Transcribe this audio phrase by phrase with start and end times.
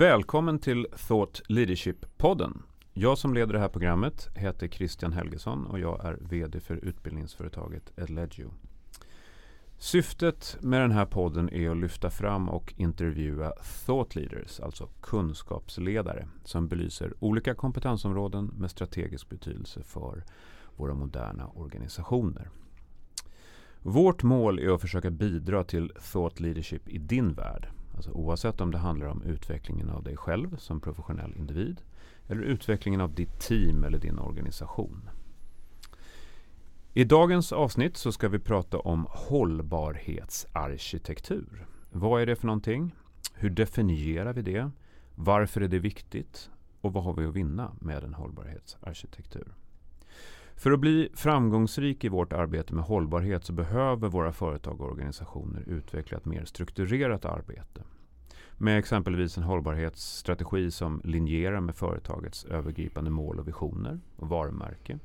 [0.00, 2.62] Välkommen till Thought Leadership-podden.
[2.92, 7.92] Jag som leder det här programmet heter Christian Helgesson och jag är VD för utbildningsföretaget
[7.96, 8.50] Edlegio.
[9.78, 13.52] Syftet med den här podden är att lyfta fram och intervjua
[13.86, 20.24] thought leaders, alltså kunskapsledare, som belyser olika kompetensområden med strategisk betydelse för
[20.76, 22.50] våra moderna organisationer.
[23.82, 27.68] Vårt mål är att försöka bidra till thought leadership i din värld.
[28.00, 31.82] Alltså oavsett om det handlar om utvecklingen av dig själv som professionell individ
[32.26, 35.10] eller utvecklingen av ditt team eller din organisation.
[36.94, 41.66] I dagens avsnitt så ska vi prata om hållbarhetsarkitektur.
[41.90, 42.94] Vad är det för någonting?
[43.34, 44.70] Hur definierar vi det?
[45.14, 46.50] Varför är det viktigt?
[46.80, 49.54] Och vad har vi att vinna med en hållbarhetsarkitektur?
[50.60, 55.64] För att bli framgångsrik i vårt arbete med hållbarhet så behöver våra företag och organisationer
[55.66, 57.82] utveckla ett mer strukturerat arbete.
[58.58, 64.98] Med exempelvis en hållbarhetsstrategi som linjerar med företagets övergripande mål och visioner och varumärke.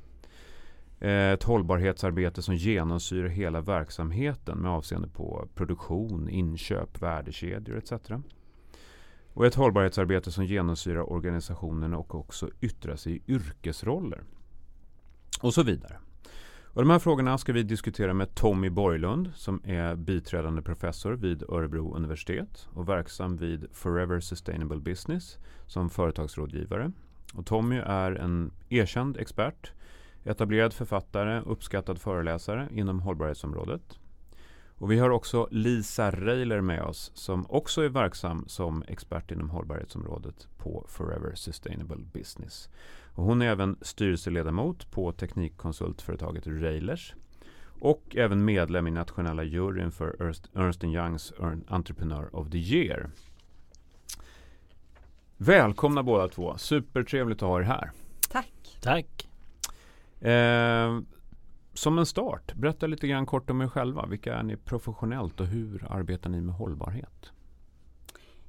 [1.00, 7.92] Ett hållbarhetsarbete som genomsyrar hela verksamheten med avseende på produktion, inköp, värdekedjor etc.
[9.32, 14.22] Och ett hållbarhetsarbete som genomsyrar organisationen och också yttrar sig i yrkesroller
[15.46, 15.98] och så vidare.
[16.64, 21.42] Och de här frågorna ska vi diskutera med Tommy Borglund som är biträdande professor vid
[21.48, 26.92] Örebro universitet och verksam vid Forever Sustainable Business som företagsrådgivare.
[27.34, 29.72] Och Tommy är en erkänd expert,
[30.24, 33.98] etablerad författare, uppskattad föreläsare inom hållbarhetsområdet.
[34.78, 39.50] Och vi har också Lisa Reiler med oss som också är verksam som expert inom
[39.50, 42.68] hållbarhetsområdet på Forever Sustainable Business.
[43.16, 47.14] Och hon är även styrelseledamot på teknikkonsultföretaget Railers
[47.80, 51.32] och även medlem i nationella juryn för Ernst, Ernst Youngs
[51.68, 53.10] Entrepreneur of the Year.
[55.36, 56.56] Välkomna båda två.
[56.58, 57.90] Supertrevligt att ha er här.
[58.30, 58.78] Tack.
[58.80, 59.28] Tack.
[60.28, 61.00] Eh,
[61.74, 64.06] som en start, berätta lite grann kort om er själva.
[64.06, 67.32] Vilka är ni professionellt och hur arbetar ni med hållbarhet?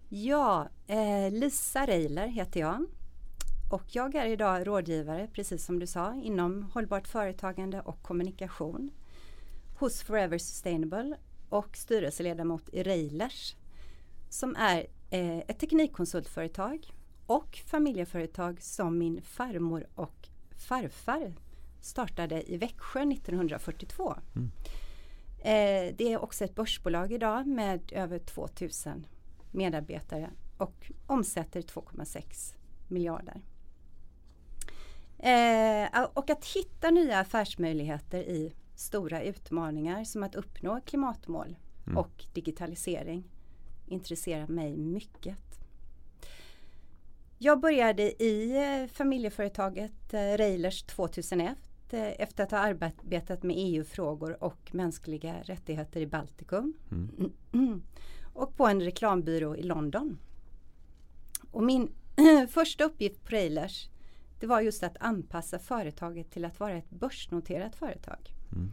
[0.09, 2.85] Ja, eh, Lisa Reiler heter jag.
[3.69, 8.91] Och jag är idag rådgivare, precis som du sa, inom hållbart företagande och kommunikation
[9.79, 11.17] hos Forever Sustainable
[11.49, 13.55] och styrelseledamot i Railers
[14.29, 16.93] som är eh, ett teknikkonsultföretag
[17.25, 20.27] och familjeföretag som min farmor och
[20.57, 21.33] farfar
[21.81, 24.15] startade i Växjö 1942.
[24.35, 24.51] Mm.
[25.39, 29.07] Eh, det är också ett börsbolag idag med över 2000
[29.51, 32.55] medarbetare och omsätter 2,6
[32.87, 33.41] miljarder.
[35.19, 41.55] Eh, och att hitta nya affärsmöjligheter i stora utmaningar som att uppnå klimatmål
[41.85, 41.97] mm.
[41.97, 43.23] och digitalisering
[43.87, 45.37] intresserar mig mycket.
[47.37, 51.57] Jag började i eh, familjeföretaget eh, Railers 2001
[51.89, 56.73] eh, efter att ha arbetat med EU-frågor och mänskliga rättigheter i Baltikum.
[57.53, 57.81] Mm.
[58.33, 60.17] och på en reklambyrå i London.
[61.51, 61.91] Och min
[62.49, 63.89] första uppgift på Railers
[64.39, 68.33] det var just att anpassa företaget till att vara ett börsnoterat företag.
[68.51, 68.71] Mm.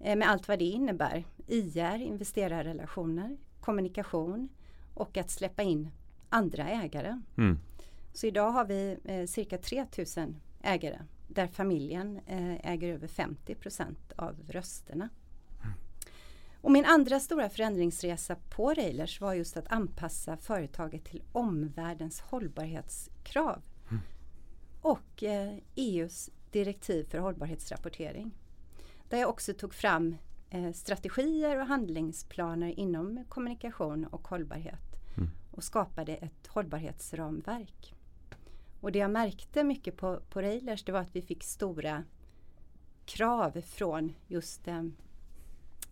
[0.00, 1.24] Eh, med allt vad det innebär.
[1.46, 4.48] IR, investerarrelationer, kommunikation
[4.94, 5.90] och att släppa in
[6.28, 7.20] andra ägare.
[7.38, 7.58] Mm.
[8.12, 14.12] Så idag har vi eh, cirka 3000 ägare där familjen eh, äger över 50 procent
[14.16, 15.08] av rösterna.
[15.64, 15.76] Mm.
[16.60, 23.62] Och min andra stora förändringsresa på Railers var just att anpassa företaget till omvärldens hållbarhetskrav
[24.86, 28.30] och eh, EUs direktiv för hållbarhetsrapportering.
[29.08, 30.16] Där jag också tog fram
[30.50, 34.80] eh, strategier och handlingsplaner inom kommunikation och hållbarhet
[35.16, 35.30] mm.
[35.50, 37.94] och skapade ett hållbarhetsramverk.
[38.80, 42.04] Och det jag märkte mycket på, på Railers det var att vi fick stora
[43.04, 44.84] krav från just eh,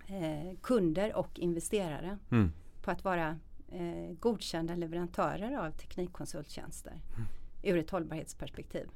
[0.06, 2.52] eh kunder och investerare mm.
[2.82, 3.38] på att vara
[3.72, 7.00] eh, godkända leverantörer av teknikkonsulttjänster.
[7.16, 7.26] Mm
[7.64, 8.88] ur ett hållbarhetsperspektiv.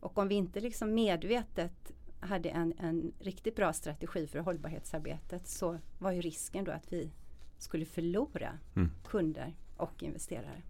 [0.00, 5.78] Och om vi inte liksom medvetet hade en, en riktigt bra strategi för hållbarhetsarbetet så
[5.98, 7.10] var ju risken då att vi
[7.58, 8.90] skulle förlora mm.
[9.08, 10.62] kunder och investerare.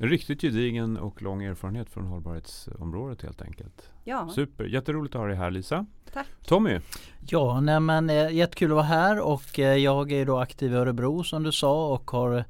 [0.00, 3.90] En riktigt gedigen och lång erfarenhet från hållbarhetsområdet helt enkelt.
[4.04, 4.30] Ja.
[4.34, 5.86] Super, jätteroligt att ha dig här Lisa.
[6.12, 6.26] Tack.
[6.44, 6.80] Tommy?
[7.20, 10.74] Ja, nej men, eh, jättekul att vara här och eh, jag är då aktiv i
[10.74, 12.44] Örebro som du sa och har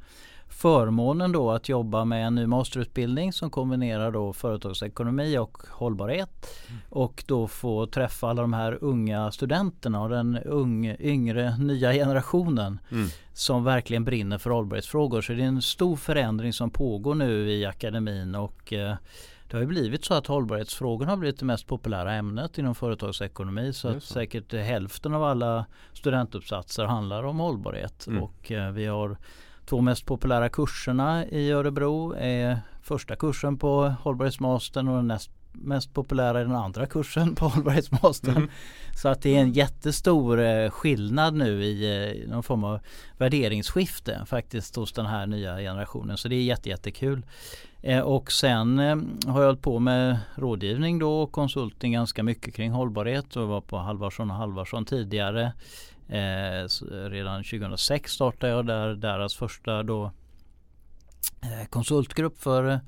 [0.49, 6.31] förmånen då att jobba med en ny masterutbildning som kombinerar då företagsekonomi och hållbarhet.
[6.69, 6.81] Mm.
[6.89, 12.79] Och då få träffa alla de här unga studenterna och den ung, yngre nya generationen
[12.91, 13.09] mm.
[13.33, 15.21] som verkligen brinner för hållbarhetsfrågor.
[15.21, 18.95] Så det är en stor förändring som pågår nu i akademin och eh,
[19.51, 23.73] det har ju blivit så att hållbarhetsfrågorna har blivit det mest populära ämnet inom företagsekonomi.
[23.73, 28.07] Så att säkert hälften av alla studentuppsatser handlar om hållbarhet.
[28.07, 28.23] Mm.
[28.23, 29.17] Och eh, vi har
[29.69, 32.15] två mest populära kurserna i Örebro.
[32.19, 37.49] är första kursen på hållbarhetsmastern och den näst mest populära är den andra kursen på
[37.49, 38.37] hållbarhetsmastern.
[38.37, 38.49] Mm.
[38.97, 42.81] Så att det är en jättestor eh, skillnad nu i eh, någon form av
[43.17, 46.17] värderingsskifte faktiskt hos den här nya generationen.
[46.17, 47.27] Så det är jättejättekul.
[47.83, 48.79] Eh, och sen
[49.27, 53.61] har jag hållit på med rådgivning då och konsulting ganska mycket kring hållbarhet och var
[53.61, 55.53] på Halvarsson och Halvarsson tidigare.
[57.11, 60.13] Redan 2006 startade jag där deras första då
[61.71, 62.81] konsultgrupp för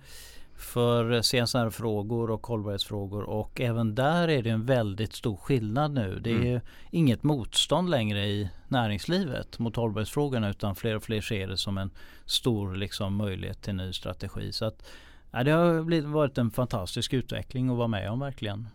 [0.61, 6.21] för CSR-frågor och hållbarhetsfrågor och även där är det en väldigt stor skillnad nu.
[6.21, 6.61] Det är mm.
[6.91, 11.91] inget motstånd längre i näringslivet mot hållbarhetsfrågorna utan fler och fler ser det som en
[12.25, 14.53] stor liksom, möjlighet till ny strategi.
[14.53, 14.83] Så att,
[15.31, 18.69] ja, det har blivit, varit en fantastisk utveckling att vara med om verkligen.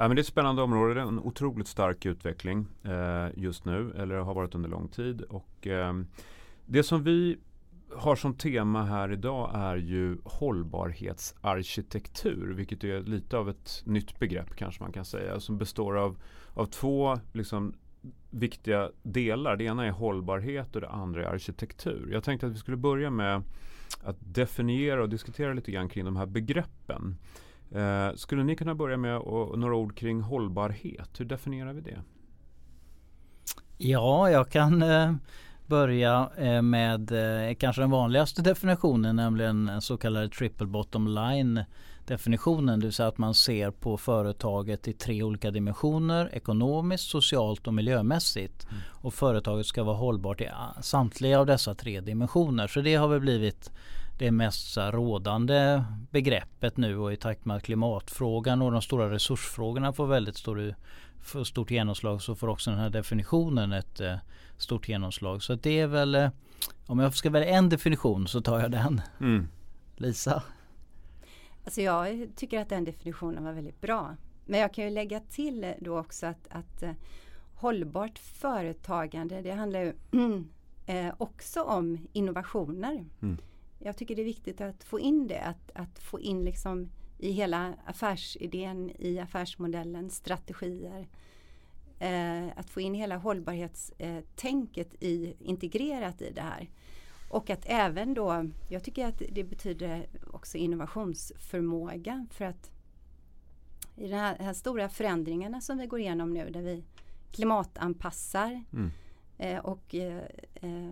[0.00, 0.94] Ja, men det är ett spännande område.
[0.94, 5.22] Det är en otroligt stark utveckling eh, just nu eller har varit under lång tid.
[5.22, 5.94] Och, eh,
[6.66, 7.38] det som vi
[7.96, 14.56] har som tema här idag är ju hållbarhetsarkitektur, vilket är lite av ett nytt begrepp
[14.56, 16.16] kanske man kan säga, som består av,
[16.54, 17.74] av två liksom,
[18.30, 19.56] viktiga delar.
[19.56, 22.08] Det ena är hållbarhet och det andra är arkitektur.
[22.12, 23.42] Jag tänkte att vi skulle börja med
[24.02, 27.16] att definiera och diskutera lite grann kring de här begreppen.
[27.74, 31.20] Eh, skulle ni kunna börja med och, några ord kring hållbarhet?
[31.20, 31.98] Hur definierar vi det?
[33.78, 35.12] Ja, jag kan eh
[35.70, 41.64] börja eh, med eh, kanske den vanligaste definitionen nämligen den så kallade triple bottom line
[42.06, 42.80] definitionen.
[42.80, 46.30] Det vill säga att man ser på företaget i tre olika dimensioner.
[46.32, 48.64] Ekonomiskt, socialt och miljömässigt.
[48.64, 48.82] Mm.
[48.90, 50.48] Och företaget ska vara hållbart i
[50.82, 52.66] samtliga av dessa tre dimensioner.
[52.66, 53.70] Så det har väl blivit
[54.20, 59.92] det mest rådande begreppet nu och i takt med att klimatfrågan och de stora resursfrågorna
[59.92, 60.74] får väldigt stor,
[61.20, 64.16] för stort genomslag så får också den här definitionen ett eh,
[64.56, 65.42] stort genomslag.
[65.42, 66.30] Så det är väl eh,
[66.86, 69.00] om jag ska välja en definition så tar jag den.
[69.20, 69.48] Mm.
[69.96, 70.42] Lisa?
[71.64, 74.16] Alltså jag tycker att den definitionen var väldigt bra.
[74.44, 76.92] Men jag kan ju lägga till då också att, att eh,
[77.54, 79.92] hållbart företagande det handlar ju
[80.86, 83.04] eh, också om innovationer.
[83.22, 83.38] Mm.
[83.82, 87.30] Jag tycker det är viktigt att få in det, att, att få in liksom i
[87.30, 91.08] hela affärsidén, i affärsmodellen, strategier.
[91.98, 96.70] Eh, att få in hela hållbarhetstänket i, integrerat i det här.
[97.30, 102.70] Och att även då, jag tycker att det betyder också innovationsförmåga för att
[103.96, 106.84] i de här, här stora förändringarna som vi går igenom nu där vi
[107.30, 108.90] klimatanpassar mm.
[109.38, 110.22] eh, och eh,
[110.54, 110.90] eh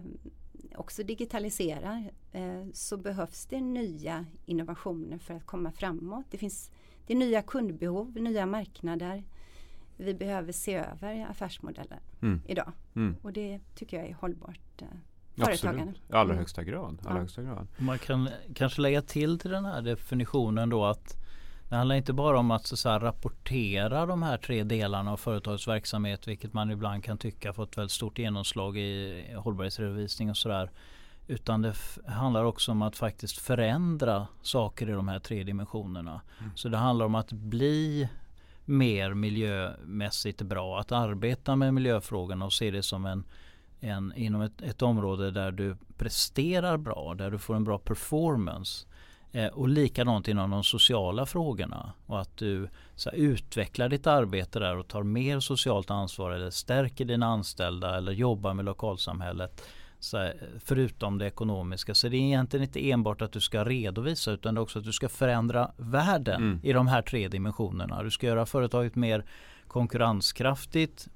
[0.79, 6.27] också digitaliserar eh, så behövs det nya innovationer för att komma framåt.
[6.31, 6.71] Det finns
[7.07, 9.25] det är nya kundbehov, nya marknader.
[9.97, 12.43] Vi behöver se över affärsmodeller mm.
[12.47, 13.17] idag mm.
[13.23, 14.87] och det tycker jag är hållbart eh,
[15.45, 15.93] företagande.
[15.93, 16.39] I allra mm.
[16.39, 16.99] högsta grad.
[17.05, 17.21] Allra ja.
[17.21, 17.67] högsta grad.
[17.77, 21.18] Man kan kanske lägga till till den här definitionen då att
[21.69, 26.29] det handlar inte bara om att så, rapportera de här tre delarna av företagets verksamhet
[26.29, 30.71] vilket man ibland kan tycka fått väldigt stort genomslag i hållbarhetsredovisning och sådär.
[31.26, 31.75] Utan det
[32.07, 36.21] handlar också om att faktiskt förändra saker i de här tre dimensionerna.
[36.40, 36.50] Mm.
[36.54, 38.09] Så det handlar om att bli
[38.64, 40.81] mer miljömässigt bra.
[40.81, 43.25] Att arbeta med miljöfrågorna och se det som en,
[43.81, 48.87] en inom ett, ett område där du presterar bra, där du får en bra performance.
[49.32, 51.92] Eh, och likadant inom de sociala frågorna.
[52.06, 56.50] Och att du så här, utvecklar ditt arbete där och tar mer socialt ansvar eller
[56.50, 59.62] stärker dina anställda eller jobbar med lokalsamhället.
[60.12, 61.94] Här, förutom det ekonomiska.
[61.94, 64.85] Så det är egentligen inte enbart att du ska redovisa utan det är också att
[64.85, 66.61] du ska förändra världen mm.
[66.62, 68.02] i de här tre dimensionerna.
[68.02, 69.25] Du ska göra företaget mer
[69.66, 71.08] konkurrenskraftigt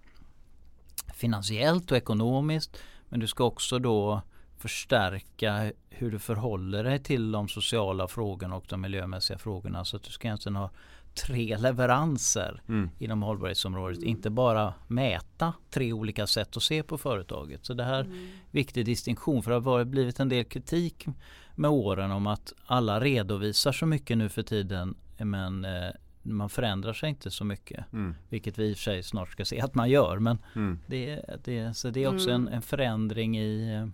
[1.14, 2.78] finansiellt och ekonomiskt.
[3.08, 4.22] Men du ska också då
[4.62, 9.84] förstärka hur du förhåller dig till de sociala frågorna och de miljömässiga frågorna.
[9.84, 10.70] Så att du ska egentligen ha
[11.14, 12.90] tre leveranser mm.
[12.98, 14.02] inom hållbarhetsområdet.
[14.02, 17.66] Inte bara mäta tre olika sätt att se på företaget.
[17.66, 18.28] Så det här är mm.
[18.50, 21.06] viktig distinktion för det har blivit en del kritik
[21.54, 25.90] med åren om att alla redovisar så mycket nu för tiden men eh,
[26.22, 27.92] man förändrar sig inte så mycket.
[27.92, 28.14] Mm.
[28.28, 30.18] Vilket vi i och för sig snart ska se att man gör.
[30.18, 30.78] Men mm.
[30.86, 32.54] det, det, så det är också en, mm.
[32.54, 33.90] en förändring i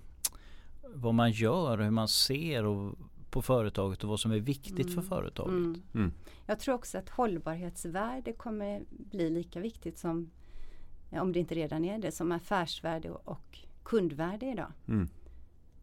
[0.95, 2.99] vad man gör, hur man ser och,
[3.30, 4.95] på företaget och vad som är viktigt mm.
[4.95, 5.52] för företaget.
[5.52, 5.83] Mm.
[5.95, 6.12] Mm.
[6.47, 10.30] Jag tror också att hållbarhetsvärde kommer bli lika viktigt som,
[11.11, 14.73] om det inte redan är det, som affärsvärde och kundvärde idag.
[14.88, 15.09] Mm.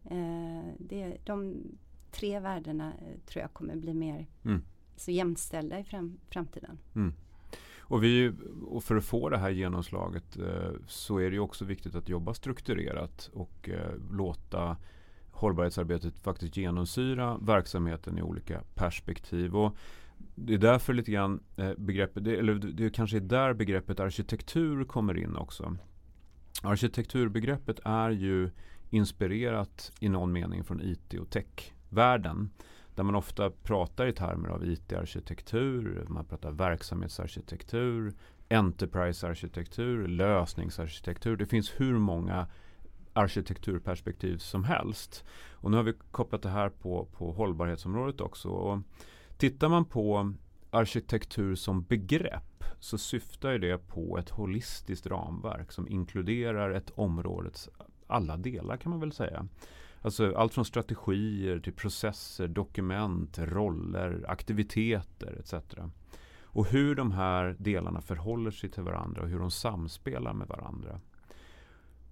[0.04, 1.64] Eh, det, de
[2.12, 4.62] tre värdena eh, tror jag kommer bli mer mm.
[4.96, 6.78] så jämställda i fram, framtiden.
[7.88, 8.34] Och, vi,
[8.68, 12.34] och för att få det här genomslaget eh, så är det också viktigt att jobba
[12.34, 14.78] strukturerat och eh, låta
[15.32, 19.56] hållbarhetsarbetet faktiskt genomsyra verksamheten i olika perspektiv.
[19.56, 19.78] Och
[20.36, 24.84] det är därför lite grann eh, begreppet, det, eller det kanske är där begreppet arkitektur
[24.84, 25.78] kommer in också.
[26.64, 28.50] Arkitekturbegreppet är ju
[28.90, 32.50] inspirerat i någon mening från IT och techvärlden.
[32.96, 38.14] Där man ofta pratar i termer av IT-arkitektur, man pratar verksamhetsarkitektur,
[38.50, 41.38] enterprise-arkitektur, lösningsarkitektur.
[41.38, 42.48] Det finns hur många
[43.14, 45.24] arkitekturperspektiv som helst.
[45.52, 48.50] Och nu har vi kopplat det här på, på hållbarhetsområdet också.
[48.50, 48.80] Och
[49.38, 50.34] tittar man på
[50.70, 57.70] arkitektur som begrepp så syftar det på ett holistiskt ramverk som inkluderar ett områdets
[58.08, 59.48] alla delar kan man väl säga.
[60.06, 65.54] Alltså allt från strategier till processer, dokument, roller, aktiviteter etc.
[66.44, 71.00] Och hur de här delarna förhåller sig till varandra och hur de samspelar med varandra.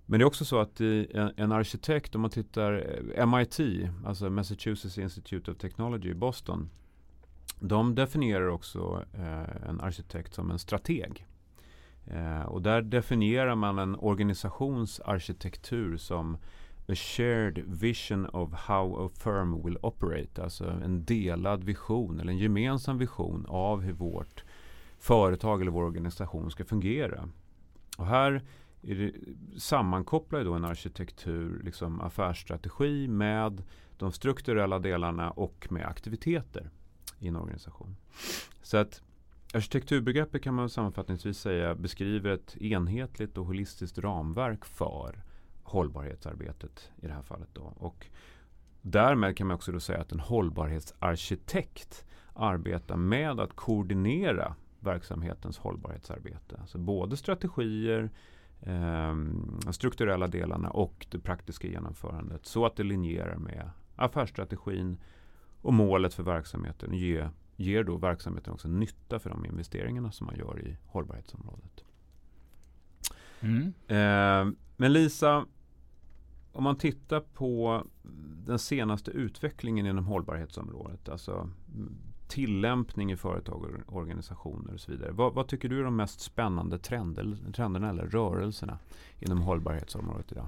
[0.06, 3.60] Men det är också så att en, en arkitekt, om man tittar eh, MIT,
[4.06, 6.70] alltså Massachusetts Institute of Technology i Boston.
[7.60, 11.28] De definierar också eh, en arkitekt som en strateg.
[12.06, 16.38] Eh, och där definierar man en organisationsarkitektur som
[16.88, 20.44] a shared vision of how a firm will operate.
[20.44, 24.44] Alltså en delad vision eller en gemensam vision av hur vårt
[25.00, 27.30] företag eller vår organisation ska fungera.
[27.98, 28.42] Och här
[28.82, 29.12] är det,
[29.60, 33.64] sammankopplar då en arkitektur liksom affärsstrategi med
[33.98, 36.70] de strukturella delarna och med aktiviteter
[37.20, 37.96] i en organisation.
[38.62, 39.02] Så att
[39.54, 45.24] arkitekturbegreppet kan man sammanfattningsvis säga beskriver ett enhetligt och holistiskt ramverk för
[45.74, 47.50] hållbarhetsarbetet i det här fallet.
[47.54, 47.74] Då.
[47.76, 48.06] Och
[48.82, 56.58] därmed kan man också då säga att en hållbarhetsarkitekt arbetar med att koordinera verksamhetens hållbarhetsarbete.
[56.62, 58.10] Alltså både strategier,
[58.62, 59.16] eh,
[59.72, 64.98] strukturella delarna och det praktiska genomförandet så att det linjerar med affärsstrategin
[65.62, 70.36] och målet för verksamheten ge, ger då verksamheten också nytta för de investeringarna som man
[70.36, 71.84] gör i hållbarhetsområdet.
[73.40, 73.74] Mm.
[73.88, 75.46] Eh, men Lisa,
[76.54, 77.84] om man tittar på
[78.46, 81.96] den senaste utvecklingen inom hållbarhetsområdet, alltså mm,
[82.28, 85.12] tillämpning i företag och organisationer och så vidare.
[85.12, 88.80] Vad, vad tycker du är de mest spännande trender, trenderna eller rörelserna
[89.20, 90.48] inom hållbarhetsområdet idag?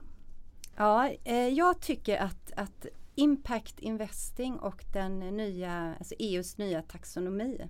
[0.75, 2.85] Ja, eh, jag tycker att, att
[3.15, 7.61] Impact Investing och den nya, alltså EUs nya taxonomi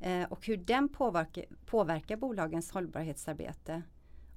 [0.00, 3.82] eh, och hur den påverkar, påverkar bolagens hållbarhetsarbete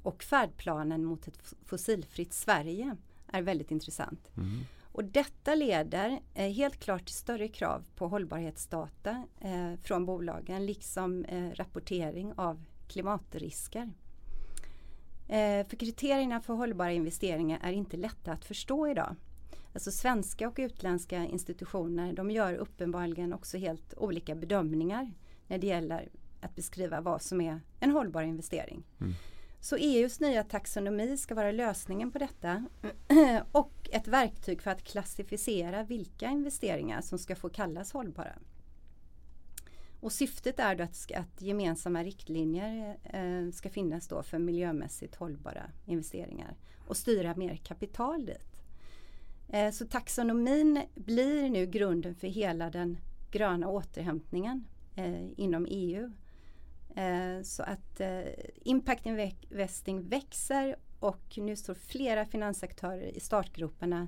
[0.04, 2.96] och färdplanen mot ett fossilfritt Sverige
[3.32, 4.32] är väldigt intressant.
[4.38, 4.60] Mm.
[4.94, 11.26] Och detta leder eh, helt klart till större krav på hållbarhetsdata eh, från bolagen liksom
[11.26, 13.92] eh, rapportering av klimatrisker.
[15.28, 19.16] Eh, för kriterierna för hållbara investeringar är inte lätta att förstå idag.
[19.74, 25.12] Alltså svenska och utländska institutioner de gör uppenbarligen också helt olika bedömningar
[25.48, 26.10] när det gäller
[26.42, 28.84] att beskriva vad som är en hållbar investering.
[29.00, 29.14] Mm.
[29.63, 32.65] Så EUs nya taxonomi ska vara lösningen på detta
[33.51, 38.34] och ett verktyg för att klassificera vilka investeringar som ska få kallas hållbara.
[40.00, 45.72] Och syftet är då att, att gemensamma riktlinjer eh, ska finnas då för miljömässigt hållbara
[45.86, 46.56] investeringar
[46.88, 48.63] och styra mer kapital dit.
[49.50, 52.98] Eh, så taxonomin blir nu grunden för hela den
[53.32, 54.65] gröna återhämtningen
[54.96, 56.21] eh, inom EU Eh,
[57.44, 58.22] så att eh,
[58.56, 64.08] Impact Investing växer och nu står flera finansaktörer i startgroparna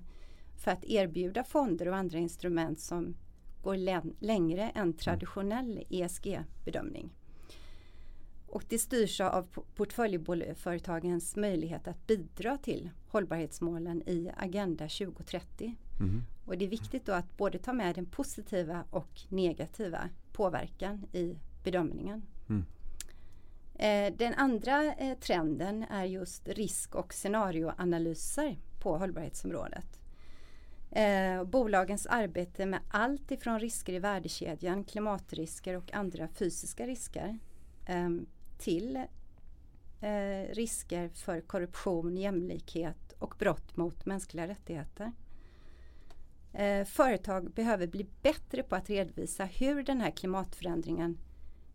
[0.55, 3.15] för att erbjuda fonder och andra instrument som
[3.63, 3.75] går
[4.23, 7.09] längre än traditionell ESG-bedömning.
[8.47, 15.75] Och det styrs av portföljföretagens möjlighet att bidra till hållbarhetsmålen i Agenda 2030.
[15.99, 16.21] Mm.
[16.45, 21.37] Och det är viktigt då att både ta med den positiva och negativa påverkan i
[21.63, 22.21] bedömningen.
[22.53, 22.65] Mm.
[23.75, 29.99] Eh, den andra eh, trenden är just risk och scenarioanalyser på hållbarhetsområdet.
[30.91, 37.39] Eh, bolagens arbete med allt ifrån risker i värdekedjan, klimatrisker och andra fysiska risker
[37.85, 38.25] ehm,
[38.57, 38.95] till
[40.01, 45.11] eh, risker för korruption, jämlikhet och brott mot mänskliga rättigheter.
[46.53, 51.17] Eh, företag behöver bli bättre på att redovisa hur den här klimatförändringen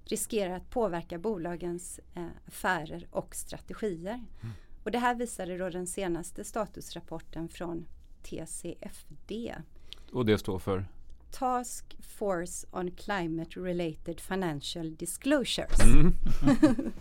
[0.09, 4.15] riskerar att påverka bolagens eh, affärer och strategier.
[4.15, 4.55] Mm.
[4.85, 7.87] Och det här visade då den senaste statusrapporten från
[8.23, 9.55] TCFD.
[10.13, 10.85] Och det står för?
[11.31, 15.81] Task Force on Climate Related Financial Disclosures.
[15.81, 16.13] Mm.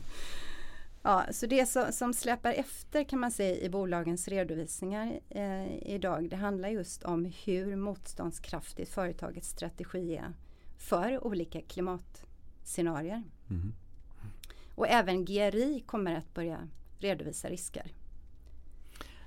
[1.01, 6.29] ja, så det som, som släpar efter kan man säga i bolagens redovisningar eh, idag
[6.29, 10.33] det handlar just om hur motståndskraftigt företagets strategi är
[10.77, 11.61] för olika
[12.67, 13.23] klimatscenarier.
[13.49, 13.73] Mm.
[14.75, 16.67] Och även GRI kommer att börja
[16.99, 17.91] redovisa risker.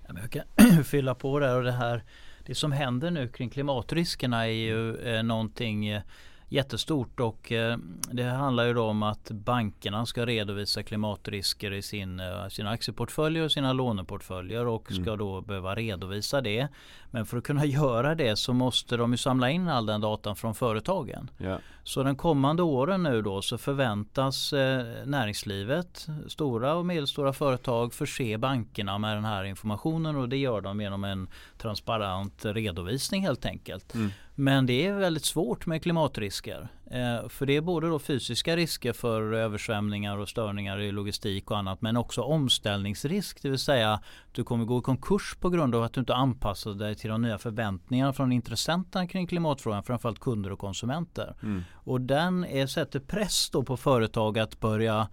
[0.08, 2.04] Jag kan fylla på där och det här
[2.46, 6.02] det som händer nu kring klimatriskerna är ju eh, någonting eh,
[6.48, 7.78] jättestort och eh,
[8.12, 13.44] det handlar ju då om att bankerna ska redovisa klimatrisker i sin, eh, sina aktieportföljer
[13.44, 15.18] och sina låneportföljer och ska mm.
[15.18, 16.68] då behöva redovisa det.
[17.10, 20.36] Men för att kunna göra det så måste de ju samla in all den datan
[20.36, 21.30] från företagen.
[21.38, 21.58] Ja.
[21.84, 28.38] Så den kommande åren nu då så förväntas eh, näringslivet, stora och medelstora företag förse
[28.38, 33.94] bankerna med den här informationen och det gör de genom en transparent redovisning helt enkelt.
[33.94, 34.10] Mm.
[34.34, 36.68] Men det är väldigt svårt med klimatrisker.
[36.90, 41.58] Eh, för det är både då fysiska risker för översvämningar och störningar i logistik och
[41.58, 43.42] annat men också omställningsrisk.
[43.42, 44.00] Det vill säga
[44.32, 47.22] du kommer gå i konkurs på grund av att du inte anpassar dig till de
[47.22, 51.34] nya förväntningarna från intressenterna kring klimatfrågan, framförallt kunder och konsumenter.
[51.42, 51.64] Mm.
[51.74, 55.08] Och den är, sätter press då på företag att börja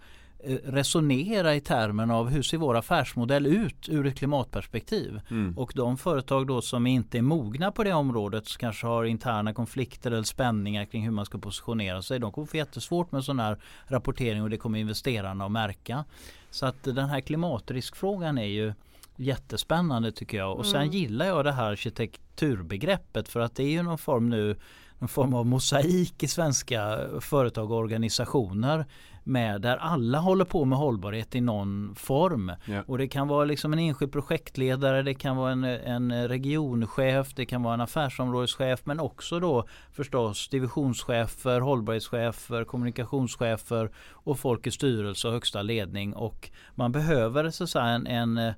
[0.64, 5.22] resonera i termen av hur ser vår affärsmodell ut ur ett klimatperspektiv.
[5.30, 5.58] Mm.
[5.58, 9.54] Och de företag då som inte är mogna på det området, som kanske har interna
[9.54, 12.20] konflikter eller spänningar kring hur man ska positionera sig.
[12.20, 16.06] De kommer få jättesvårt med sån här rapportering och det kommer investerarna att märka.
[16.50, 18.74] Så att den här klimatriskfrågan är ju
[19.16, 20.58] jättespännande tycker jag.
[20.58, 20.94] Och sen mm.
[20.94, 24.56] gillar jag det här arkitekturbegreppet för att det är ju någon form nu
[25.00, 28.86] någon form av mosaik i svenska företag och organisationer
[29.28, 32.52] med där alla håller på med hållbarhet i någon form.
[32.68, 32.84] Yeah.
[32.88, 37.46] Och det kan vara liksom en enskild projektledare, det kan vara en, en regionchef, det
[37.46, 45.28] kan vara en affärsområdeschef men också då förstås divisionschefer, hållbarhetschefer, kommunikationschefer och folk i styrelse
[45.28, 46.14] och högsta ledning.
[46.14, 48.54] Och man behöver så att en, en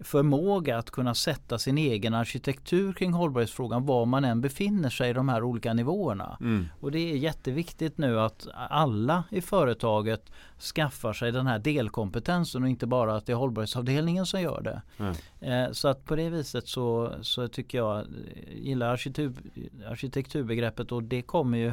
[0.00, 5.12] förmåga att kunna sätta sin egen arkitektur kring hållbarhetsfrågan var man än befinner sig i
[5.12, 6.36] de här olika nivåerna.
[6.40, 6.66] Mm.
[6.80, 10.30] Och det är jätteviktigt nu att alla i företaget
[10.74, 14.82] skaffar sig den här delkompetensen och inte bara att det är hållbarhetsavdelningen som gör det.
[14.98, 15.14] Mm.
[15.40, 18.06] Eh, så att på det viset så, så tycker jag,
[18.54, 19.52] gillar arkitektur,
[19.88, 21.72] arkitekturbegreppet och det kommer ju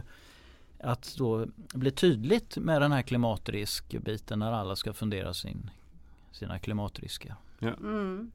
[0.80, 5.70] att då bli tydligt med den här klimatriskbiten när alla ska fundera sin,
[6.32, 7.36] sina klimatrisker.
[7.60, 7.74] Ja.
[7.74, 8.32] Mm.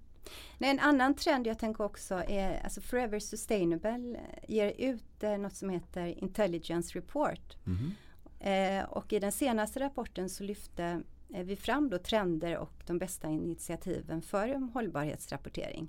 [0.59, 5.55] Nej, en annan trend jag tänker också är alltså Forever Sustainable ger ut eh, något
[5.55, 7.57] som heter Intelligence Report.
[7.67, 7.93] Mm.
[8.41, 11.03] Eh, och i den senaste rapporten så lyfte
[11.35, 15.89] eh, vi fram då trender och de bästa initiativen för hållbarhetsrapportering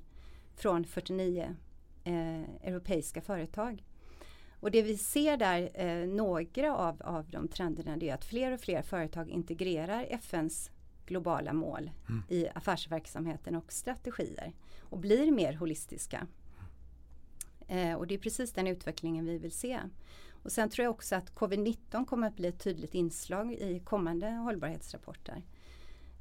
[0.56, 1.56] från 49
[2.04, 3.84] eh, europeiska företag.
[4.60, 8.52] Och det vi ser där, eh, några av, av de trenderna, det är att fler
[8.52, 10.72] och fler företag integrerar FNs
[11.05, 12.23] globala mål mm.
[12.29, 16.27] i affärsverksamheten och strategier och blir mer holistiska.
[17.67, 19.79] Eh, och det är precis den utvecklingen vi vill se.
[20.43, 24.29] Och sen tror jag också att covid-19 kommer att bli ett tydligt inslag i kommande
[24.29, 25.43] hållbarhetsrapporter.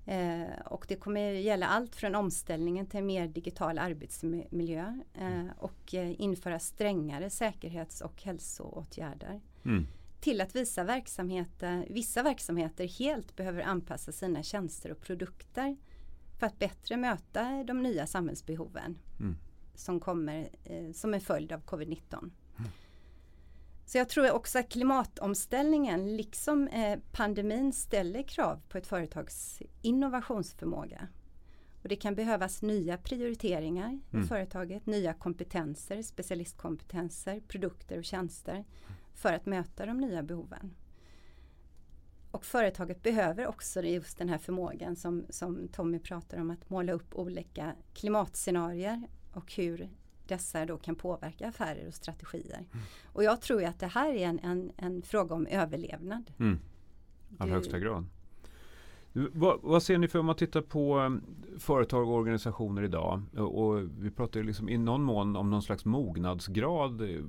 [0.07, 6.21] Eh, och det kommer gälla allt från omställningen till mer digital arbetsmiljö eh, och eh,
[6.21, 9.41] införa strängare säkerhets och hälsoåtgärder.
[9.65, 9.87] Mm
[10.23, 15.77] till att visa verksamheter, vissa verksamheter helt behöver anpassa sina tjänster och produkter
[16.39, 19.37] för att bättre möta de nya samhällsbehoven mm.
[19.75, 22.19] som kommer eh, som en följd av covid-19.
[22.19, 22.33] Mm.
[23.87, 31.09] Så jag tror också att klimatomställningen liksom eh, pandemin ställer krav på ett företags innovationsförmåga.
[31.83, 34.25] Och det kan behövas nya prioriteringar mm.
[34.25, 38.65] i företaget, nya kompetenser, specialistkompetenser, produkter och tjänster
[39.15, 40.75] för att möta de nya behoven.
[42.31, 46.93] Och företaget behöver också just den här förmågan som, som Tommy pratar om att måla
[46.93, 49.91] upp olika klimatscenarier och hur
[50.27, 52.59] dessa då kan påverka affärer och strategier.
[52.59, 52.85] Mm.
[53.05, 56.33] Och jag tror att det här är en, en, en fråga om överlevnad.
[56.39, 56.59] Mm.
[57.39, 58.07] Allra högsta grad.
[59.13, 61.23] Vad, vad, ser ni för om man tittar på ehm,
[61.59, 63.23] företag och organisationer idag?
[63.37, 67.21] Och, och vi pratar ju liksom i någon mån om någon slags mognadsgrad eh,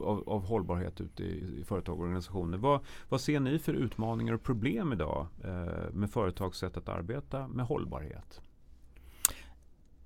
[0.00, 2.58] av, av hållbarhet ute i, i företag och organisationer.
[2.58, 7.48] Vad, vad, ser ni för utmaningar och problem idag eh, med företags sätt att arbeta
[7.48, 8.40] med hållbarhet?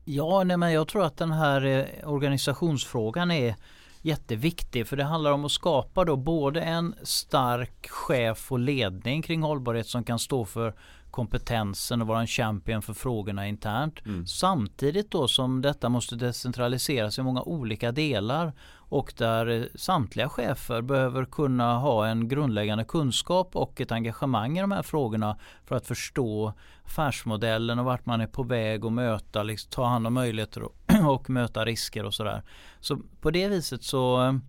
[0.04, 3.56] Ja, nej, men jag tror att den här eh, organisationsfrågan är
[4.02, 9.42] jätteviktig för det handlar om att skapa då både en stark chef och ledning kring
[9.42, 10.74] hållbarhet som kan stå för
[11.14, 14.06] kompetensen och vara en champion för frågorna internt.
[14.06, 14.26] Mm.
[14.26, 21.24] Samtidigt då som detta måste decentraliseras i många olika delar och där samtliga chefer behöver
[21.24, 26.52] kunna ha en grundläggande kunskap och ett engagemang i de här frågorna för att förstå
[26.84, 30.74] affärsmodellen och vart man är på väg och möta, liksom, ta hand om möjligheter och,
[31.14, 32.42] och möta risker och sådär.
[32.80, 34.40] Så på det viset så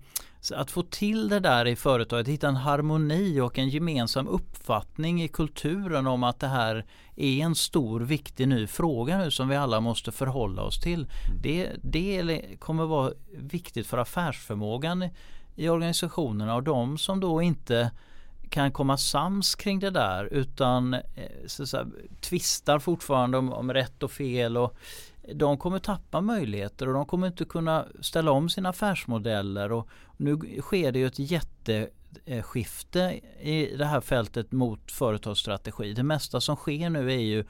[0.52, 5.28] att få till det där i företaget, hitta en harmoni och en gemensam uppfattning i
[5.28, 9.80] kulturen om att det här är en stor viktig ny fråga nu som vi alla
[9.80, 11.00] måste förhålla oss till.
[11.00, 11.42] Mm.
[11.42, 15.10] Det, det kommer vara viktigt för affärsförmågan
[15.56, 17.92] i organisationerna och de som då inte
[18.50, 21.02] kan komma sams kring det där utan eh,
[21.46, 21.88] så, så här,
[22.22, 24.78] tvistar fortfarande om, om rätt och fel och
[25.34, 30.62] de kommer tappa möjligheter och de kommer inte kunna ställa om sina affärsmodeller och nu
[30.62, 33.04] sker det ju ett jätteskifte
[33.40, 35.94] eh, i det här fältet mot företagsstrategi.
[35.94, 37.46] Det mesta som sker nu är ju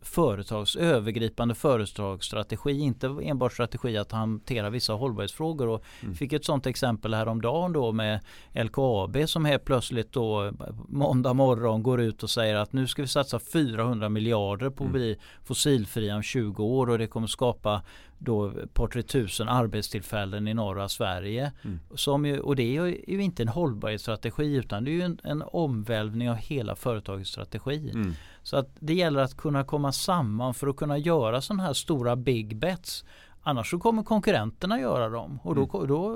[0.00, 5.68] företags, övergripande företagsstrategi, inte enbart strategi att hantera vissa hållbarhetsfrågor.
[5.68, 6.14] Och mm.
[6.14, 8.20] Fick ett sådant exempel häromdagen då med
[8.52, 10.52] LKAB som helt plötsligt då
[10.88, 14.90] måndag morgon går ut och säger att nu ska vi satsa 400 miljarder på att
[14.90, 14.92] mm.
[14.92, 17.82] bli fossilfria om 20 år och det kommer skapa
[18.24, 21.52] då ett par tre tusen arbetstillfällen i norra Sverige.
[21.64, 21.80] Mm.
[21.94, 25.42] Som ju, och det är ju, inte en hållbarhetsstrategi utan det är ju en, en
[25.42, 27.90] omvälvning av hela företagets strategi.
[27.94, 28.14] Mm.
[28.42, 32.16] Så att det gäller att kunna komma samman för att kunna göra sådana här stora
[32.16, 33.04] big bets.
[33.42, 35.88] Annars så kommer konkurrenterna göra dem och då, mm.
[35.88, 36.12] då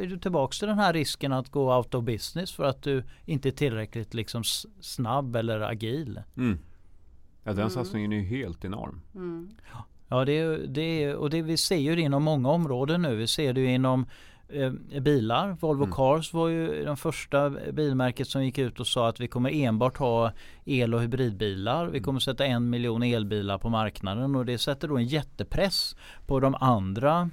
[0.00, 3.04] är du tillbaks till den här risken att gå out of business för att du
[3.24, 4.42] inte är tillräckligt liksom
[4.80, 6.20] snabb eller agil.
[6.36, 6.58] Mm.
[7.42, 7.70] Ja, den mm.
[7.70, 9.00] satsningen är ju helt enorm.
[9.14, 9.50] Mm.
[10.08, 13.16] Ja, det, det, och det, vi ser ju det inom många områden nu.
[13.16, 14.06] Vi ser det inom eh,
[15.00, 15.56] bilar.
[15.60, 15.94] Volvo mm.
[15.94, 19.96] Cars var ju den första bilmärket som gick ut och sa att vi kommer enbart
[19.96, 20.32] ha
[20.64, 21.84] el och hybridbilar.
[21.84, 22.02] Vi mm.
[22.02, 26.54] kommer sätta en miljon elbilar på marknaden och det sätter då en jättepress på de
[26.54, 27.30] andra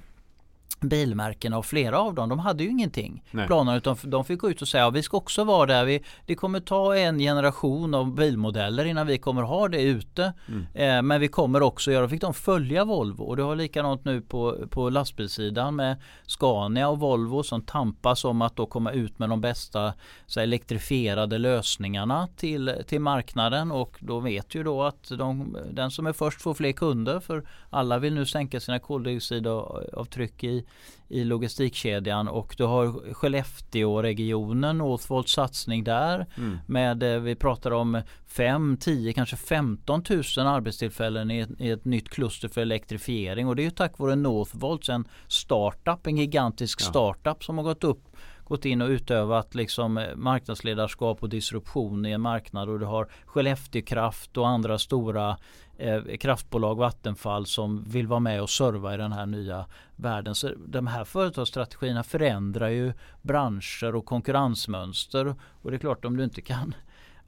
[0.80, 3.46] bilmärkena och flera av dem de hade ju ingenting Nej.
[3.46, 5.84] planer utan de fick gå ut och säga att vi ska också vara där.
[5.84, 10.32] Vi, det kommer ta en generation av bilmodeller innan vi kommer ha det ute.
[10.48, 10.66] Mm.
[10.74, 14.20] Eh, men vi kommer också göra, fick de följa Volvo och det har likadant nu
[14.20, 19.28] på, på lastbilssidan med Scania och Volvo som tampas om att då komma ut med
[19.28, 19.94] de bästa
[20.26, 25.90] så här, elektrifierade lösningarna till, till marknaden och då vet ju då att de, den
[25.90, 30.61] som är först får fler kunder för alla vill nu sänka sina koldioxidavtryck i
[31.08, 36.26] i logistikkedjan och du har Skellefteå-regionen, Northvolts satsning där.
[36.36, 36.58] Mm.
[36.66, 41.84] Med, eh, vi pratar om 5, 10, kanske 15 000 arbetstillfällen i ett, i ett,
[41.84, 46.80] nytt kluster för elektrifiering och det är ju tack vare Northvolts, en startup, en gigantisk
[46.80, 46.84] ja.
[46.84, 52.10] startup som har gått upp gått in och utövat liksom eh, marknadsledarskap och disruption i
[52.10, 55.36] en marknad och du har Skellefteå Kraft och andra stora
[55.78, 60.34] eh, kraftbolag, Vattenfall som vill vara med och serva i den här nya världen.
[60.34, 66.24] Så de här företagsstrategierna förändrar ju branscher och konkurrensmönster och det är klart om du
[66.24, 66.74] inte kan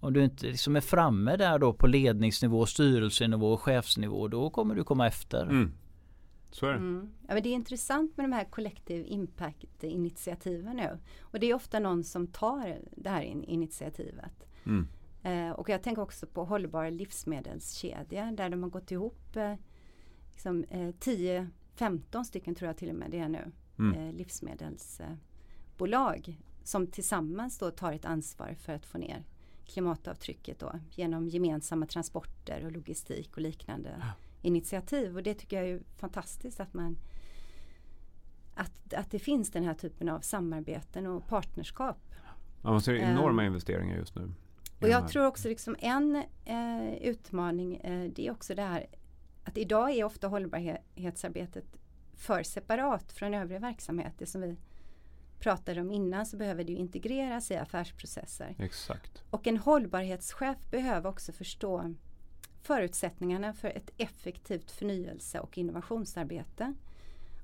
[0.05, 4.75] om du inte liksom är framme där då på ledningsnivå, styrelsenivå och chefsnivå då kommer
[4.75, 5.43] du komma efter.
[5.43, 5.73] Mm.
[6.55, 6.79] Så är det.
[6.79, 7.13] Mm.
[7.29, 10.99] Ja, men det är intressant med de här Collective Impact-initiativen nu.
[11.21, 14.47] Och det är ofta någon som tar det här initiativet.
[14.65, 14.89] Mm.
[15.23, 19.55] Eh, och jag tänker också på hållbar livsmedelskedja där de har gått ihop eh,
[20.31, 23.53] liksom, eh, 10-15 stycken tror jag till och med det är nu.
[23.79, 23.99] Mm.
[23.99, 29.25] Eh, livsmedelsbolag som tillsammans då tar ett ansvar för att få ner
[29.67, 33.97] klimatavtrycket då genom gemensamma transporter och logistik och liknande.
[34.01, 34.13] Ja
[34.45, 36.99] initiativ och det tycker jag är fantastiskt att man
[38.55, 42.15] att, att det finns den här typen av samarbeten och partnerskap.
[42.63, 44.33] Ja, man ser enorma um, investeringar just nu.
[44.81, 48.87] Och jag tror också liksom en eh, utmaning eh, det är också det här
[49.45, 51.65] att idag är ofta hållbarhetsarbetet
[52.17, 54.13] för separat från övrig verksamhet.
[54.19, 54.57] Det som vi
[55.39, 58.55] pratade om innan så behöver det integreras i affärsprocesser.
[58.59, 59.23] Exakt.
[59.31, 61.95] Och en hållbarhetschef behöver också förstå
[62.65, 66.75] förutsättningarna för ett effektivt förnyelse och innovationsarbete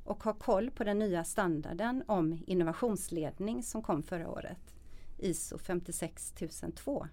[0.05, 4.75] och ha koll på den nya standarden om innovationsledning som kom förra året,
[5.19, 7.07] ISO 56002.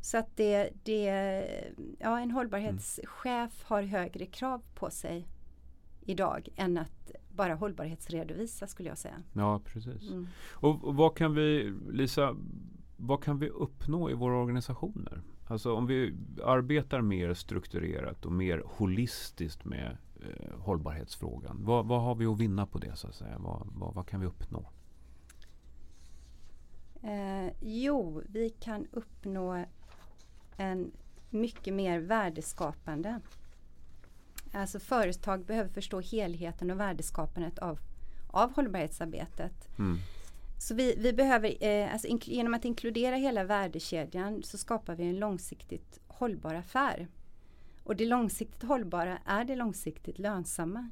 [0.00, 1.04] Så att det, det,
[1.98, 5.28] ja, en hållbarhetschef har högre krav på sig
[6.00, 9.22] idag än att bara hållbarhetsredovisa skulle jag säga.
[9.32, 10.10] Ja, precis.
[10.10, 10.28] Mm.
[10.50, 12.36] Och, och vad kan vi, Lisa,
[12.96, 15.22] vad kan vi uppnå i våra organisationer?
[15.50, 21.64] Alltså om vi arbetar mer strukturerat och mer holistiskt med eh, hållbarhetsfrågan?
[21.64, 23.38] Vad, vad, har vi att vinna på det så att säga?
[23.38, 24.70] Vad, vad, vad kan vi uppnå?
[27.02, 29.64] Eh, jo, vi kan uppnå
[30.56, 30.90] en
[31.30, 33.20] mycket mer värdeskapande.
[34.52, 37.78] Alltså företag behöver förstå helheten och värdeskapandet av,
[38.30, 39.78] av hållbarhetsarbetet.
[39.78, 39.98] Mm.
[40.58, 45.18] Så vi, vi behöver, eh, alltså genom att inkludera hela värdekedjan så skapar vi en
[45.18, 47.08] långsiktigt hållbar affär.
[47.84, 50.90] Och det långsiktigt hållbara är det långsiktigt lönsamma.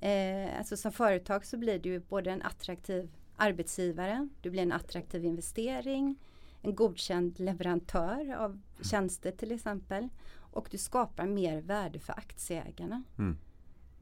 [0.00, 5.24] Eh, alltså som företag så blir du både en attraktiv arbetsgivare, du blir en attraktiv
[5.24, 6.16] investering,
[6.62, 10.08] en godkänd leverantör av tjänster till exempel.
[10.36, 13.02] Och du skapar mer värde för aktieägarna.
[13.18, 13.38] Mm.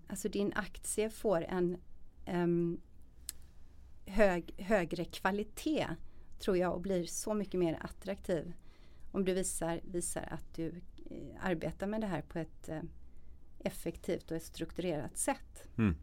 [0.09, 1.77] Alltså din aktie får en
[2.33, 2.81] um,
[4.07, 5.87] hög, högre kvalitet
[6.39, 8.53] tror jag och blir så mycket mer attraktiv
[9.17, 10.67] om du visar, visar att du
[11.11, 12.81] eh, arbetar med det här på ett eh,
[13.59, 15.69] effektivt och ett strukturerat sätt.
[15.79, 15.97] Mm.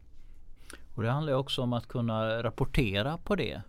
[0.94, 3.62] Och Det handlar också om att kunna rapportera på det.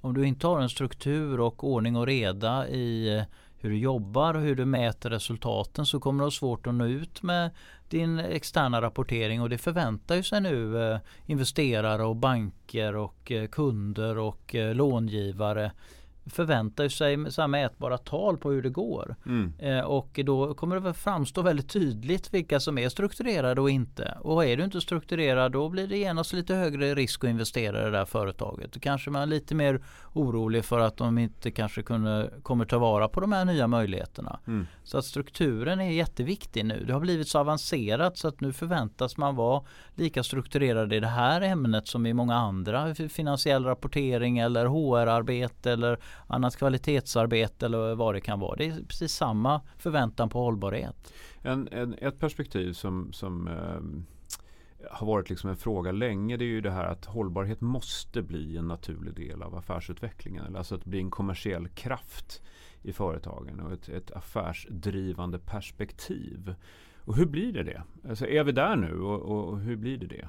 [0.00, 3.24] Om du inte har en struktur och ordning och reda i eh,
[3.60, 6.86] hur du jobbar och hur du mäter resultaten så kommer du ha svårt att nå
[6.86, 7.50] ut med
[7.88, 9.42] din externa rapportering.
[9.42, 14.74] Och det förväntar ju sig nu eh, investerare och banker och eh, kunder och eh,
[14.74, 15.72] långivare
[16.26, 19.16] förväntar sig så här mätbara tal på hur det går.
[19.26, 19.52] Mm.
[19.58, 24.18] Eh, och då kommer det framstå väldigt tydligt vilka som är strukturerade och inte.
[24.20, 27.84] Och är du inte strukturerad då blir det genast lite högre risk att investera i
[27.84, 28.72] det där företaget.
[28.72, 32.78] Då kanske man är lite mer orolig för att de inte kanske kunde, kommer ta
[32.78, 34.40] vara på de här nya möjligheterna.
[34.46, 34.66] Mm.
[34.84, 36.84] Så att strukturen är jätteviktig nu.
[36.86, 39.62] Det har blivit så avancerat så att nu förväntas man vara
[39.94, 42.94] lika strukturerad i det här ämnet som i många andra.
[42.94, 48.56] Finansiell rapportering eller HR-arbete eller annat kvalitetsarbete eller vad det kan vara.
[48.56, 51.12] Det är precis samma förväntan på hållbarhet.
[51.42, 54.10] En, en ett perspektiv som, som eh,
[54.90, 58.56] har varit liksom en fråga länge det är ju det här att hållbarhet måste bli
[58.56, 60.56] en naturlig del av affärsutvecklingen.
[60.56, 62.42] Alltså att bli en kommersiell kraft
[62.82, 66.54] i företagen och ett, ett affärsdrivande perspektiv.
[67.04, 67.82] Och hur blir det det?
[68.08, 70.28] Alltså är vi där nu och, och hur blir det det?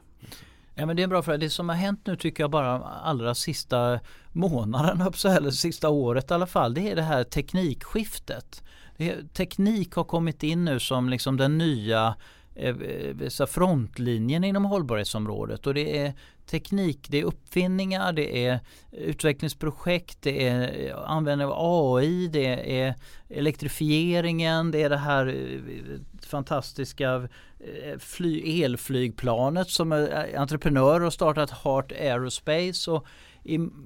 [0.81, 1.37] Ja, men det är en bra fråga.
[1.37, 3.99] Det som har hänt nu tycker jag bara allra sista
[4.31, 8.63] månaden, eller sista året i alla fall, det är det här teknikskiftet.
[8.97, 12.15] Det, teknik har kommit in nu som liksom den nya
[12.55, 16.13] eh, eh, frontlinjen inom hållbarhetsområdet och det är
[16.51, 18.59] teknik, det är uppfinningar, det är
[18.91, 21.53] utvecklingsprojekt, det är eh, användning av
[21.95, 22.95] AI, det är
[23.29, 27.13] elektrifieringen, det är det här eh, fantastiska
[27.59, 33.07] eh, fly, elflygplanet som är entreprenör och startat Heart Aerospace och,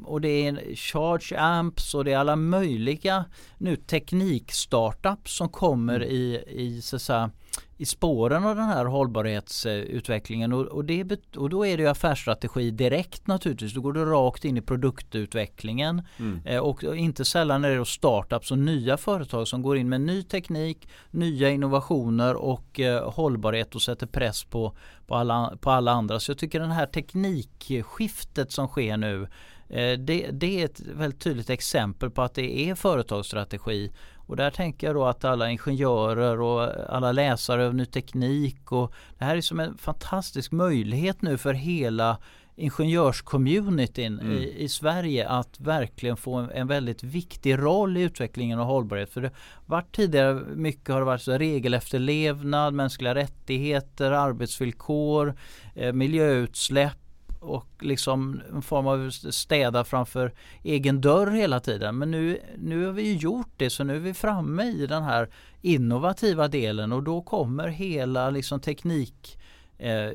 [0.06, 3.26] och det är Charge Amps och det är alla möjliga
[3.58, 6.10] nu teknikstartups som kommer mm.
[6.10, 7.32] i, i så att säga,
[7.78, 13.28] i spåren av den här hållbarhetsutvecklingen och, och, det, och då är det affärsstrategi direkt
[13.28, 13.74] naturligtvis.
[13.74, 16.42] Då går du rakt in i produktutvecklingen mm.
[16.46, 20.24] eh, och inte sällan är det startups och nya företag som går in med ny
[20.24, 24.76] teknik, nya innovationer och eh, hållbarhet och sätter press på,
[25.08, 26.20] på, alla, på alla andra.
[26.20, 29.24] Så jag tycker den här teknikskiftet som sker nu
[29.70, 33.92] eh, det, det är ett väldigt tydligt exempel på att det är företagsstrategi
[34.28, 38.94] och där tänker jag då att alla ingenjörer och alla läsare av ny teknik och
[39.18, 42.18] det här är som en fantastisk möjlighet nu för hela
[42.56, 44.32] ingenjörscommunityn mm.
[44.32, 49.10] i, i, Sverige att verkligen få en, en, väldigt viktig roll i utvecklingen av hållbarhet.
[49.10, 49.32] För det
[49.66, 55.36] varit tidigare mycket har det varit så regelefterlevnad, mänskliga rättigheter, arbetsvillkor,
[55.76, 57.05] eh, miljöutsläpp
[57.46, 61.98] och liksom en form av städa framför egen dörr hela tiden.
[61.98, 65.30] Men nu, nu har vi gjort det så nu är vi framme i den här
[65.62, 69.38] innovativa delen och då kommer hela liksom teknik
[69.78, 70.10] eh,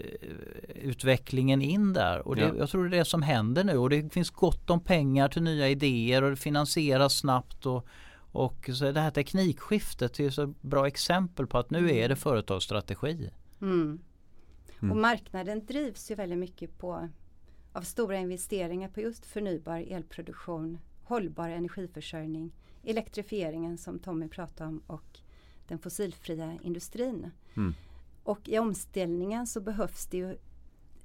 [0.75, 2.29] utvecklingen in där.
[2.29, 2.55] Och det, ja.
[2.59, 5.43] Jag tror det är det som händer nu och det finns gott om pengar till
[5.43, 7.67] nya idéer och det finansieras snabbt.
[7.67, 7.87] Och,
[8.33, 13.31] och så det här teknikskiftet är ett bra exempel på att nu är det företagsstrategi.
[13.61, 13.99] Mm.
[14.83, 14.93] Mm.
[14.93, 17.09] Och marknaden drivs ju väldigt mycket på
[17.73, 22.53] av stora investeringar på just förnybar elproduktion, hållbar energiförsörjning,
[22.85, 25.21] elektrifieringen som Tommy pratade om och
[25.69, 27.31] den fossilfria industrin.
[27.57, 27.75] Mm.
[28.23, 30.37] Och i omställningen så behövs det ju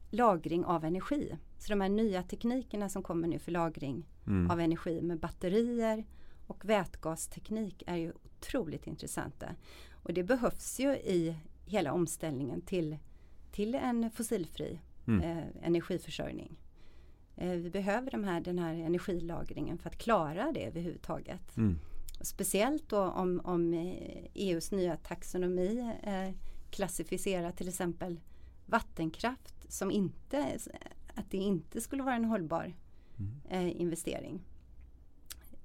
[0.09, 1.37] lagring av energi.
[1.57, 4.51] Så de här nya teknikerna som kommer nu för lagring mm.
[4.51, 6.05] av energi med batterier
[6.47, 9.47] och vätgasteknik är ju otroligt intressanta.
[9.93, 12.97] Och det behövs ju i hela omställningen till,
[13.51, 15.21] till en fossilfri mm.
[15.21, 16.57] eh, energiförsörjning.
[17.35, 21.57] Eh, vi behöver de här, den här energilagringen för att klara det överhuvudtaget.
[21.57, 21.79] Mm.
[22.21, 23.73] Speciellt då om, om
[24.33, 26.35] EUs eh, e nya taxonomi eh,
[26.69, 28.19] klassificerar till exempel
[28.65, 30.57] vattenkraft som inte,
[31.15, 32.73] att det inte skulle vara en hållbar
[33.17, 33.41] mm.
[33.49, 34.41] eh, investering.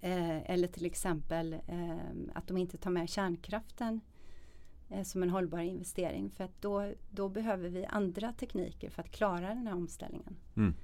[0.00, 1.96] Eh, eller till exempel eh,
[2.35, 4.00] att de inte tar med kärnkraften eh,
[5.05, 6.31] som en hållbar investering.
[6.31, 10.37] För att då, då behöver vi andra tekniker för att klara den här omställningen.
[10.57, 10.74] Mm.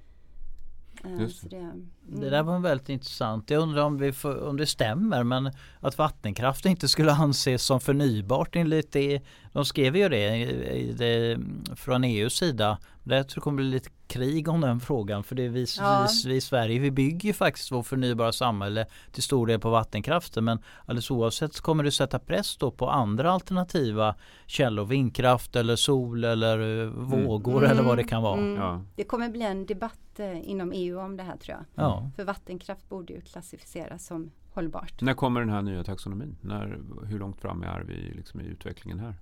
[1.05, 1.57] Eh, det.
[1.57, 1.90] Mm.
[2.03, 2.31] det.
[2.31, 3.51] där var väldigt intressant.
[3.51, 7.81] Jag undrar om, vi får, om det stämmer men att vattenkraft inte skulle anses som
[7.81, 9.23] förnybart enligt det.
[9.53, 11.38] De skrev ju det, i, det
[11.77, 12.79] från EUs sida.
[13.05, 16.07] Det tror jag kommer bli lite krig om den frågan för det är vi, ja.
[16.25, 19.71] vi, vi i Sverige vi bygger ju faktiskt vårt förnybara samhälle till stor del på
[19.71, 24.14] vattenkraften men alldeles oavsett kommer det sätta press då på andra alternativa
[24.47, 27.27] källor vindkraft eller sol eller eh, mm.
[27.27, 27.71] vågor mm.
[27.71, 28.38] eller vad det kan vara.
[28.38, 28.55] Mm.
[28.55, 28.83] Ja.
[28.97, 31.85] Det kommer bli en debatt eh, inom EU om det här tror jag.
[31.85, 32.11] Ja.
[32.16, 35.01] För vattenkraft borde ju klassificeras som hållbart.
[35.01, 36.37] När kommer den här nya taxonomin?
[36.40, 39.14] När, hur långt fram är vi liksom i utvecklingen här?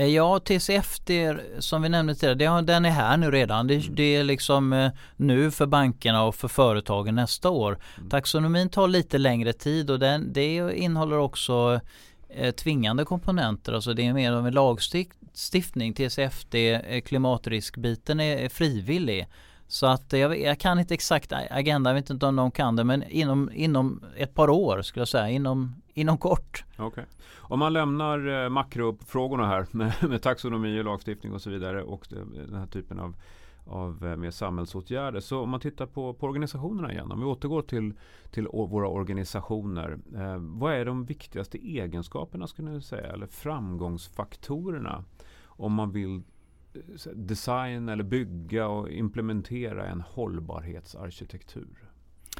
[0.00, 1.10] Eh, ja, TCFD
[1.58, 3.66] som vi nämnde tidigare, den är här nu redan.
[3.66, 3.94] Det, mm.
[3.94, 7.78] det, är liksom eh, nu för bankerna och för företagen nästa år.
[7.96, 8.10] Mm.
[8.10, 11.80] Taxonomin tar lite längre tid och den, det innehåller också
[12.28, 13.72] eh, tvingande komponenter.
[13.72, 15.94] Alltså det är mer av en lagstiftning.
[15.94, 16.56] TCFD,
[17.04, 19.26] klimatriskbiten är frivillig.
[19.70, 22.84] Så att jag, jag, kan inte exakt agenda, jag vet inte om någon kan det,
[22.84, 26.64] men inom, inom ett par år skulle jag säga, inom, inom kort.
[26.78, 27.04] Okay.
[27.36, 32.06] Om man lämnar eh, makrofrågorna här med, med taxonomi och lagstiftning och så vidare och
[32.10, 33.14] den här typen av,
[33.64, 35.20] av eh, mer samhällsåtgärder.
[35.20, 37.94] Så om man tittar på, på organisationerna igen, om vi återgår till,
[38.30, 39.98] till våra organisationer.
[40.14, 45.04] Eh, vad är de viktigaste egenskaperna skulle ni säga, eller framgångsfaktorerna
[45.44, 46.22] om man vill
[47.14, 51.88] designa eller bygga och implementera en hållbarhetsarkitektur?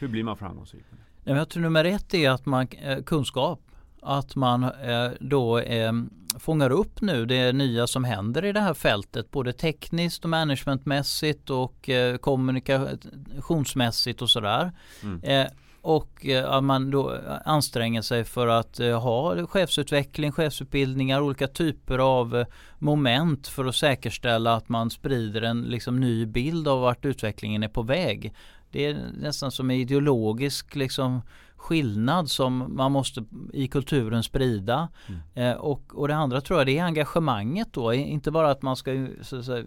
[0.00, 0.84] Hur blir man framgångsrik?
[1.24, 3.60] Jag tror nummer ett är att man eh, kunskap
[4.02, 5.92] att man eh, då eh,
[6.38, 11.50] fångar upp nu det nya som händer i det här fältet både tekniskt och managementmässigt
[11.50, 11.90] och
[12.20, 14.72] kommunikationsmässigt och sådär.
[15.02, 15.46] Mm.
[15.82, 21.46] Och eh, att man då eh, anstränger sig för att eh, ha chefsutveckling, chefsutbildningar, olika
[21.46, 22.44] typer av
[22.78, 27.68] moment för att säkerställa att man sprider en liksom, ny bild av vart utvecklingen är
[27.68, 28.34] på väg.
[28.70, 31.22] Det är nästan som en ideologisk liksom,
[31.60, 34.88] skillnad som man måste i kulturen sprida.
[35.06, 35.20] Mm.
[35.34, 37.94] Eh, och, och det andra tror jag det är engagemanget då.
[37.94, 39.62] Inte bara att man ska så, så,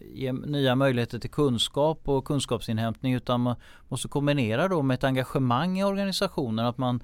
[0.00, 3.56] ge nya möjligheter till kunskap och kunskapsinhämtning utan man
[3.88, 6.66] måste kombinera då med ett engagemang i organisationen.
[6.66, 7.00] Att man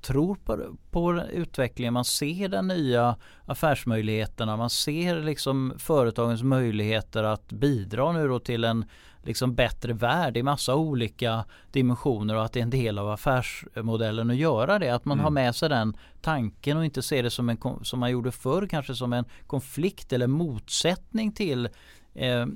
[0.00, 7.52] tror på, på utvecklingen, man ser den nya affärsmöjligheterna, man ser liksom företagens möjligheter att
[7.52, 8.84] bidra nu då till en
[9.26, 14.30] liksom bättre värld i massa olika dimensioner och att det är en del av affärsmodellen
[14.30, 14.90] att göra det.
[14.90, 15.24] Att man mm.
[15.24, 18.66] har med sig den tanken och inte ser det som, en, som man gjorde förr
[18.66, 21.68] kanske som en konflikt eller motsättning till
[22.16, 22.46] eh,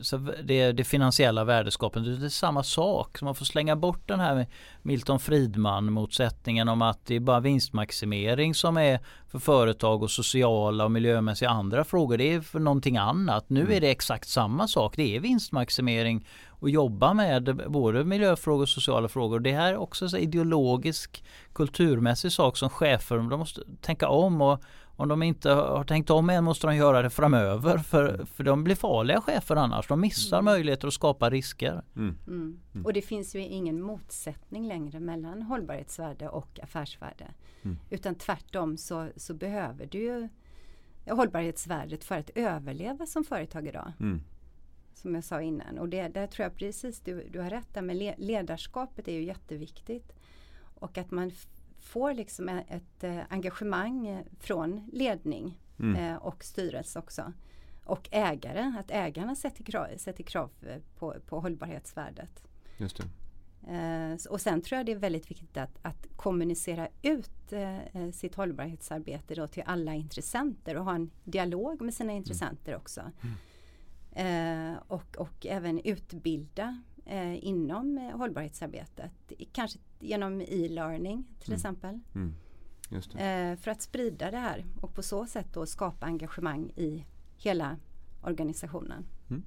[0.00, 2.20] så det, det finansiella värdeskapandet.
[2.20, 3.18] Det är samma sak.
[3.18, 4.46] Så man får slänga bort den här
[4.82, 10.84] Milton Friedman motsättningen om att det är bara vinstmaximering som är för företag och sociala
[10.84, 12.16] och miljömässiga andra frågor.
[12.16, 13.50] Det är för någonting annat.
[13.50, 14.96] Nu är det exakt samma sak.
[14.96, 19.40] Det är vinstmaximering och jobba med både miljöfrågor och sociala frågor.
[19.40, 24.62] Det här är också en ideologisk kulturmässig sak som chefer de måste tänka om och
[24.96, 28.64] om de inte har tänkt om än måste de göra det framöver för, för de
[28.64, 29.88] blir farliga chefer annars.
[29.88, 30.44] De missar mm.
[30.44, 31.82] möjligheter att skapa risker.
[31.96, 32.18] Mm.
[32.26, 32.84] Mm.
[32.84, 37.26] Och det finns ju ingen motsättning längre mellan hållbarhetsvärde och affärsvärde.
[37.62, 37.76] Mm.
[37.90, 40.28] Utan tvärtom så, så behöver du ju
[41.10, 43.92] hållbarhetsvärdet för att överleva som företag idag.
[44.00, 44.22] Mm.
[44.94, 45.78] Som jag sa innan.
[45.78, 49.24] Och det, där tror jag precis du, du har rätt där med ledarskapet är ju
[49.24, 50.12] jätteviktigt.
[50.78, 51.30] Och att man
[51.86, 56.18] får liksom ett engagemang från ledning mm.
[56.18, 57.32] Och styrelse också.
[57.84, 60.50] Och ägare, att ägarna sätter krav, sätter krav
[60.98, 62.42] på, på hållbarhetsvärdet.
[62.76, 64.28] Just det.
[64.30, 67.52] och sen tror jag det är väldigt viktigt att, att kommunicera ut
[68.12, 72.16] sitt hållbarhetsarbete då till alla intressenter och ha en dialog med sina mm.
[72.16, 72.80] intressenter mm.
[72.80, 73.00] också.
[74.14, 74.76] Mm.
[74.88, 76.82] och, och även utbilda
[77.40, 79.32] inom hållbarhetsarbetet.
[79.52, 81.56] Kanske genom e-learning till mm.
[81.56, 82.00] exempel.
[82.14, 82.34] Mm.
[82.92, 87.04] Eh, för att sprida det här och på så sätt då skapa engagemang i
[87.36, 87.76] hela
[88.22, 89.06] organisationen.
[89.30, 89.42] Mm.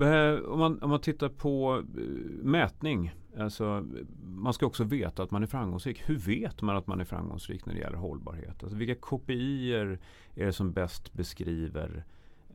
[0.00, 2.02] Eh, om man, om man tittar på eh,
[2.42, 3.86] mätning, alltså,
[4.24, 6.02] man ska också veta att man är framgångsrik.
[6.06, 8.62] Hur vet man att man är framgångsrik när det gäller hållbarhet?
[8.62, 9.98] Alltså, vilka KPI är
[10.34, 12.04] det som bäst beskriver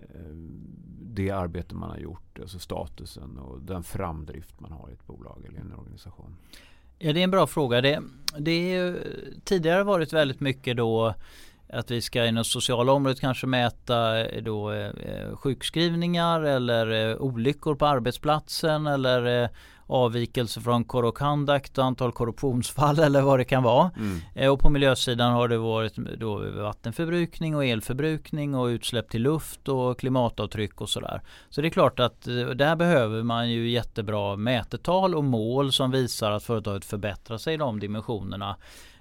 [0.02, 0.36] Eh,
[1.02, 5.46] det arbete man har gjort, alltså statusen och den framdrift man har i ett bolag
[5.48, 6.36] eller en organisation?
[7.02, 7.82] Ja det är en bra fråga.
[7.82, 8.00] Det,
[8.38, 8.96] det är
[9.44, 11.14] tidigare varit väldigt mycket då
[11.74, 17.76] att vi ska inom sociala området kanske mäta eh, då, eh, sjukskrivningar eller eh, olyckor
[17.76, 19.50] på arbetsplatsen eller eh,
[19.90, 23.92] avvikelse från Code of Conduct och antal korruptionsfall eller vad det kan vara.
[23.98, 24.20] Mm.
[24.36, 29.68] Eh, och på miljösidan har det varit då vattenförbrukning och elförbrukning och utsläpp till luft
[29.68, 31.22] och klimatavtryck och sådär.
[31.50, 35.92] Så det är klart att eh, där behöver man ju jättebra mätetal och mål som
[35.92, 38.56] visar att företaget förbättrar sig i de dimensionerna.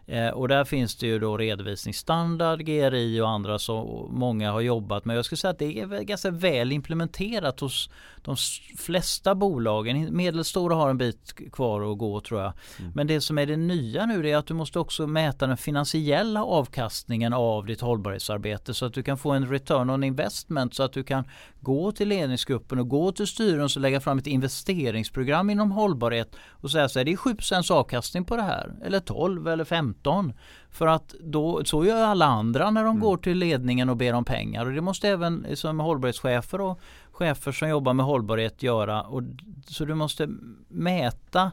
[0.09, 5.05] Eh, och där finns det ju då redovisningsstandard, GRI och andra som många har jobbat
[5.05, 5.17] med.
[5.17, 8.37] Jag skulle säga att det är ganska väl implementerat hos de
[8.79, 10.17] flesta bolagen.
[10.17, 12.53] Medelstora har en bit kvar att gå tror jag.
[12.79, 12.93] Mm.
[12.95, 16.45] Men det som är det nya nu är att du måste också mäta den finansiella
[16.45, 20.93] avkastningen av ditt hållbarhetsarbete så att du kan få en return on investment så att
[20.93, 21.25] du kan
[21.61, 26.71] gå till ledningsgruppen och gå till styrelsen och lägga fram ett investeringsprogram inom hållbarhet och
[26.71, 27.37] säga så här, det är 7
[27.71, 30.33] avkastning på det här eller 12 eller 15
[30.71, 33.01] för att då, så gör alla andra när de mm.
[33.01, 36.81] går till ledningen och ber om pengar och det måste även som hållbarhetschefer och
[37.19, 39.03] chefer som jobbar med hållbarhet göra.
[39.03, 39.23] Och,
[39.67, 40.29] så du måste
[40.69, 41.53] mäta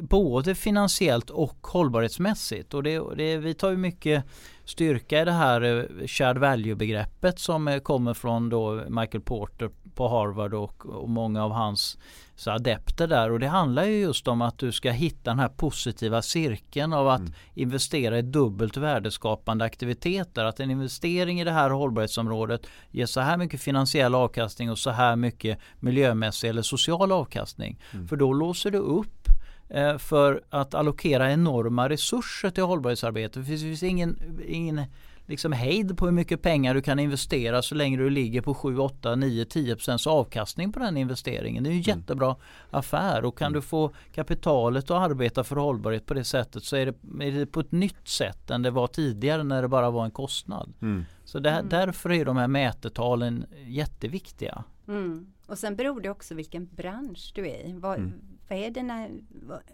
[0.00, 2.74] både finansiellt och hållbarhetsmässigt.
[2.74, 4.24] Och det, det, vi tar ju mycket
[4.64, 10.08] styrka i det här eh, shared value-begreppet som eh, kommer från då Michael Porter på
[10.08, 11.98] Harvard och, och många av hans
[12.38, 13.30] så adepter där.
[13.30, 17.08] Och det handlar ju just om att du ska hitta den här positiva cirkeln av
[17.08, 17.32] att mm.
[17.54, 20.44] investera i dubbelt värdeskapande aktiviteter.
[20.44, 24.90] Att en investering i det här hållbarhetsområdet ger så här mycket finansiell avkastning och så
[24.90, 27.80] här mycket miljömässig eller social avkastning.
[27.92, 28.08] Mm.
[28.08, 29.28] För då låser du upp
[29.68, 33.40] eh, för att allokera enorma resurser till hållbarhetsarbete.
[33.40, 34.84] Det finns, det finns ingen, ingen
[35.28, 38.78] liksom hejd på hur mycket pengar du kan investera så länge du ligger på 7,
[38.78, 41.64] 8, 9, 10% avkastning på den investeringen.
[41.64, 41.98] Det är en mm.
[41.98, 42.36] jättebra
[42.70, 43.60] affär och kan mm.
[43.60, 47.46] du få kapitalet att arbeta för hållbarhet på det sättet så är det, är det
[47.46, 50.72] på ett nytt sätt än det var tidigare när det bara var en kostnad.
[50.82, 51.04] Mm.
[51.24, 51.68] Så där, mm.
[51.68, 54.64] därför är de här mätetalen jätteviktiga.
[54.88, 55.32] Mm.
[55.46, 57.72] Och sen beror det också vilken bransch du är i.
[57.72, 58.12] Var, mm.
[58.48, 59.08] vad är dina,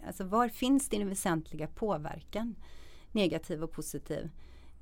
[0.06, 2.54] alltså var finns din väsentliga påverkan?
[3.12, 4.30] Negativ och positiv.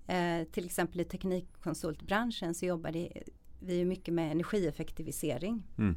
[0.07, 3.13] Eh, till exempel i teknikkonsultbranschen så jobbar det,
[3.61, 5.63] vi mycket med energieffektivisering.
[5.79, 5.97] Mm.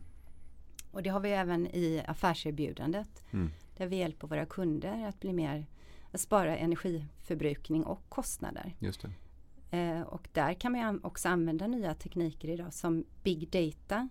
[0.92, 3.24] Och det har vi även i affärserbjudandet.
[3.32, 3.50] Mm.
[3.78, 5.66] Där vi hjälper våra kunder att bli mer
[6.12, 8.76] att spara energiförbrukning och kostnader.
[8.80, 9.06] Just
[9.72, 14.10] eh, och där kan man också använda nya tekniker idag som big data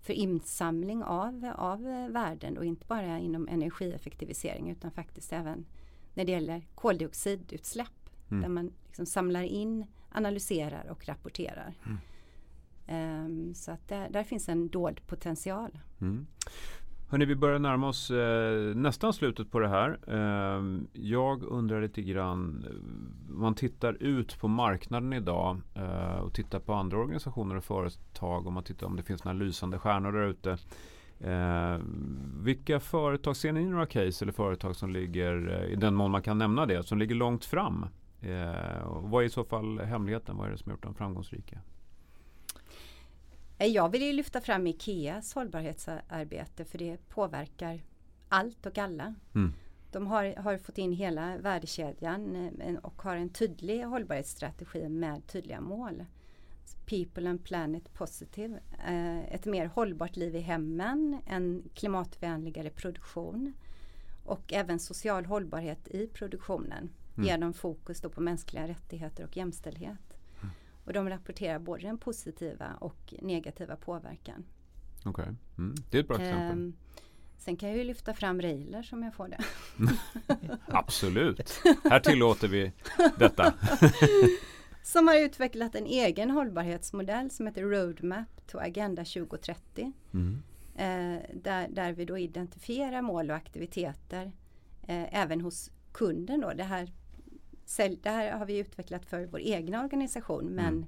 [0.00, 5.66] för insamling av, av värden och inte bara inom energieffektivisering utan faktiskt även
[6.14, 8.10] när det gäller koldioxidutsläpp.
[8.30, 8.42] Mm.
[8.42, 11.74] Där man liksom samlar in, analyserar och rapporterar.
[11.86, 11.98] Mm.
[12.88, 15.78] Um, så att där, där, finns en dold potential.
[16.00, 16.26] Mm.
[17.08, 19.98] Hörrni, vi börjar närma oss eh, nästan slutet på det här.
[20.06, 26.60] Eh, jag undrar lite grann, eh, man tittar ut på marknaden idag eh, och tittar
[26.60, 30.26] på andra organisationer och företag och man tittar om det finns några lysande stjärnor där
[30.26, 30.58] ute.
[31.20, 31.80] Eh,
[32.44, 36.22] vilka företag, ser ni några case eller företag som ligger, eh, i den mån man
[36.22, 37.86] kan nämna det, som ligger långt fram
[38.26, 40.36] Eh, vad är i så fall hemligheten?
[40.36, 41.58] Vad är det som gjort dem framgångsrika?
[43.58, 47.82] Eh, jag vill ju lyfta fram Ikeas hållbarhetsarbete för det påverkar
[48.28, 49.14] allt och alla.
[49.34, 49.52] Mm.
[49.92, 55.60] De har, har, fått in hela värdekedjan eh, och har en tydlig hållbarhetsstrategi med tydliga
[55.60, 56.04] mål.
[56.86, 58.58] People and Planet Positive.
[58.86, 63.54] Eh, ett mer hållbart liv i hemmen, en klimatvänligare produktion
[64.24, 67.28] och även social hållbarhet i produktionen mm.
[67.28, 70.16] genom fokus på mänskliga rättigheter och jämställdhet.
[70.40, 70.54] Mm.
[70.84, 74.44] Och de rapporterar både den positiva och negativa påverkan.
[75.04, 75.34] Okej, okay.
[75.58, 75.74] mm.
[75.90, 76.58] det är ett bra exempel.
[76.58, 76.76] Um,
[77.38, 79.38] sen kan jag ju lyfta fram Reiler som jag får det.
[80.66, 82.72] Absolut, här tillåter vi
[83.18, 83.54] detta.
[84.82, 89.92] som har utvecklat en egen hållbarhetsmodell som heter Roadmap to Agenda 2030.
[90.14, 90.42] Mm.
[90.74, 94.32] Eh, där, där vi då identifierar mål och aktiviteter
[94.82, 96.40] eh, även hos kunden.
[96.40, 96.52] Då.
[96.52, 96.92] Det här
[97.66, 100.86] sälj, det här har vi utvecklat för vår egna organisation men mm.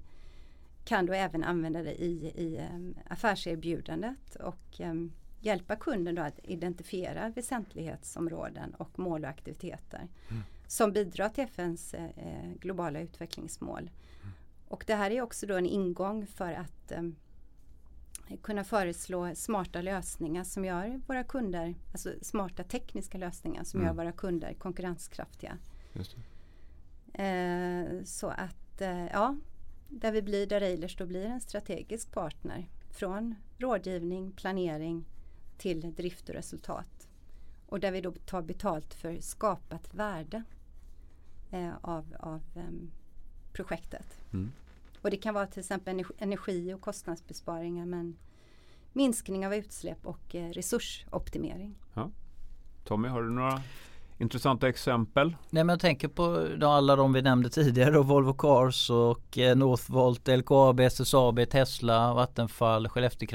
[0.84, 6.40] kan då även använda det i, i um, affärserbjudandet och um, hjälpa kunden då att
[6.42, 10.42] identifiera väsentlighetsområden och mål och aktiviteter mm.
[10.66, 13.78] som bidrar till FNs eh, globala utvecklingsmål.
[13.80, 14.34] Mm.
[14.68, 17.16] Och det här är också då en ingång för att um,
[18.42, 23.96] kunna föreslå smarta lösningar som gör våra kunder, alltså smarta tekniska lösningar som gör mm.
[23.96, 25.58] våra kunder konkurrenskraftiga.
[27.18, 29.36] Eh, så att eh, ja,
[29.88, 35.04] där vi blir, där Eilers då blir en strategisk partner från rådgivning, planering
[35.56, 37.08] till drift och resultat.
[37.66, 40.42] Och där vi då tar betalt för skapat värde
[41.50, 42.90] eh, av, av um,
[43.52, 44.06] projektet.
[44.32, 44.52] Mm.
[45.02, 48.16] Och det kan vara till exempel energi och kostnadsbesparingar men
[48.92, 51.74] minskning av utsläpp och eh, resursoptimering.
[51.94, 52.10] Ja.
[52.84, 53.62] Tommy, har du några
[54.18, 55.36] intressanta exempel?
[55.50, 60.28] Nej men jag tänker på alla de vi nämnde tidigare Volvo Cars och eh, Northvolt,
[60.28, 63.28] LKAB, SSAB, Tesla, Vattenfall, Skellefteå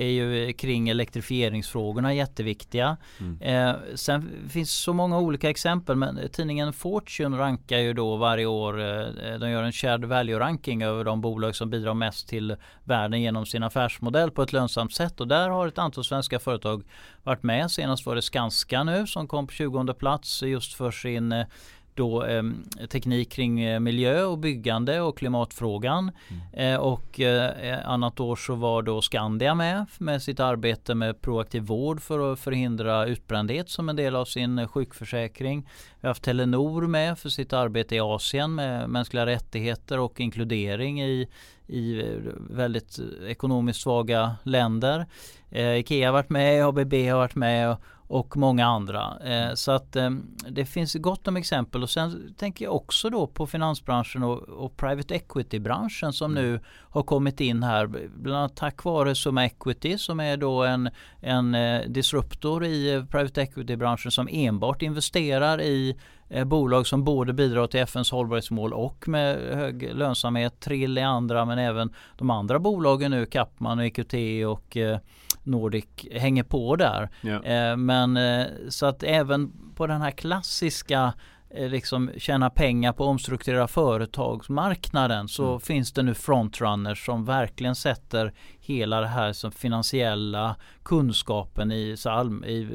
[0.00, 2.96] är ju kring elektrifieringsfrågorna jätteviktiga.
[3.20, 3.42] Mm.
[3.42, 8.80] Eh, sen finns så många olika exempel men tidningen Fortune rankar ju då varje år,
[8.80, 13.22] eh, de gör en shared value ranking över de bolag som bidrar mest till världen
[13.22, 16.82] genom sin affärsmodell på ett lönsamt sätt och där har ett antal svenska företag
[17.22, 17.70] varit med.
[17.70, 21.46] Senast var det Skanska nu som kom på 20 plats just för sin eh,
[22.00, 22.42] då eh,
[22.90, 26.10] teknik kring eh, miljö och byggande och klimatfrågan.
[26.28, 26.74] Mm.
[26.74, 31.62] Eh, och eh, annat år så var då Skandia med med sitt arbete med proaktiv
[31.62, 35.68] vård för att förhindra utbrändhet som en del av sin sjukförsäkring.
[36.00, 41.02] Vi har haft Telenor med för sitt arbete i Asien med mänskliga rättigheter och inkludering
[41.02, 41.28] i,
[41.66, 42.02] i
[42.50, 42.98] väldigt
[43.28, 45.06] ekonomiskt svaga länder.
[45.50, 47.76] Eh, Ikea har varit med, ABB har varit med
[48.10, 49.18] och många andra.
[49.24, 50.10] Eh, så att eh,
[50.48, 54.76] det finns gott om exempel och sen tänker jag också då på finansbranschen och, och
[54.76, 56.44] private equity-branschen som mm.
[56.44, 60.90] nu har kommit in här bland annat tack vare Summa Equity som är då en,
[61.20, 65.96] en eh, disruptor i eh, private equity-branschen som enbart investerar i
[66.28, 70.60] eh, bolag som både bidrar till FNs hållbarhetsmål och med hög lönsamhet.
[70.60, 74.14] Trill i andra men även de andra bolagen nu, Kapman och EQT
[74.46, 74.98] och eh,
[75.42, 77.08] Nordic hänger på där.
[77.22, 77.76] Yeah.
[77.76, 81.12] men eh, så att även på den här klassiska
[81.54, 85.60] liksom tjäna pengar på att omstrukturera företagsmarknaden så mm.
[85.60, 92.44] finns det nu frontrunners som verkligen sätter hela det här som finansiella kunskapen i, all,
[92.44, 92.68] i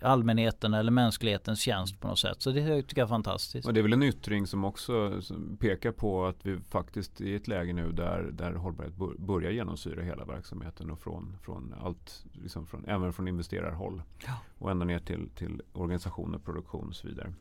[0.00, 2.42] allmänheten eller mänsklighetens tjänst på något sätt.
[2.42, 3.66] Så det tycker jag är fantastiskt.
[3.66, 5.22] Och det är väl en yttring som också
[5.58, 10.02] pekar på att vi faktiskt är i ett läge nu där, där hållbarhet börjar genomsyra
[10.02, 14.32] hela verksamheten och från, från allt, liksom från, även från investerarhåll ja.
[14.58, 17.32] och ända ner till, till organisation och produktion och så vidare.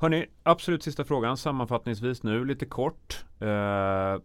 [0.00, 3.24] Hörni, absolut sista frågan sammanfattningsvis nu lite kort.
[3.40, 4.22] Eh,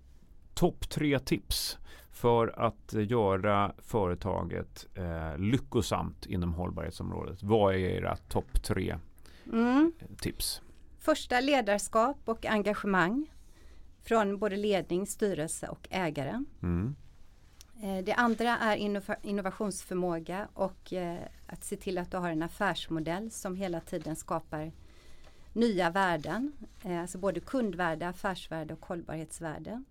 [0.54, 1.78] Topp tre tips
[2.12, 7.44] för att göra företaget eh, lyckosamt inom hållbarhetsområdet.
[7.44, 8.98] Vad är era topp tre
[9.54, 9.92] mm.
[10.18, 10.62] tips?
[11.00, 13.32] Första ledarskap och engagemang
[14.04, 16.44] från både ledning, styrelse och ägare.
[16.64, 16.96] Mm.
[17.84, 18.78] Eh, det andra är
[19.24, 24.72] innovationsförmåga och eh, att se till att du har en affärsmodell som hela tiden skapar
[25.56, 26.52] nya värden,
[26.84, 29.84] eh, alltså både kundvärde, affärsvärde och hållbarhetsvärde.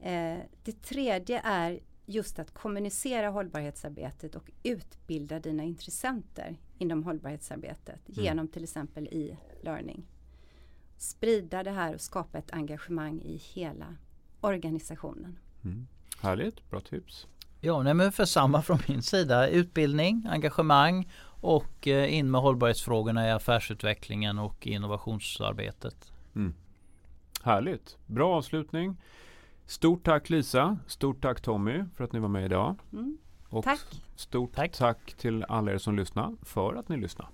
[0.00, 8.24] Eh, det tredje är just att kommunicera hållbarhetsarbetet och utbilda dina intressenter inom hållbarhetsarbetet mm.
[8.24, 10.06] genom till exempel e-learning.
[10.96, 13.96] Sprida det här och skapa ett engagemang i hela
[14.40, 15.38] organisationen.
[15.64, 15.86] Mm.
[16.20, 17.26] Härligt, bra tips.
[17.60, 19.48] Ja, nej, men för samma från min sida.
[19.48, 21.08] Utbildning, engagemang
[21.40, 26.12] och eh, in med hållbarhetsfrågorna i affärsutvecklingen och innovationsarbetet.
[26.34, 26.54] Mm.
[27.42, 28.96] Härligt, bra avslutning.
[29.66, 32.76] Stort tack Lisa, stort tack Tommy för att ni var med idag.
[32.92, 33.18] Mm.
[33.48, 33.80] Och tack.
[34.16, 34.72] Stort tack.
[34.72, 37.28] tack till alla er som lyssnar för att ni lyssnar.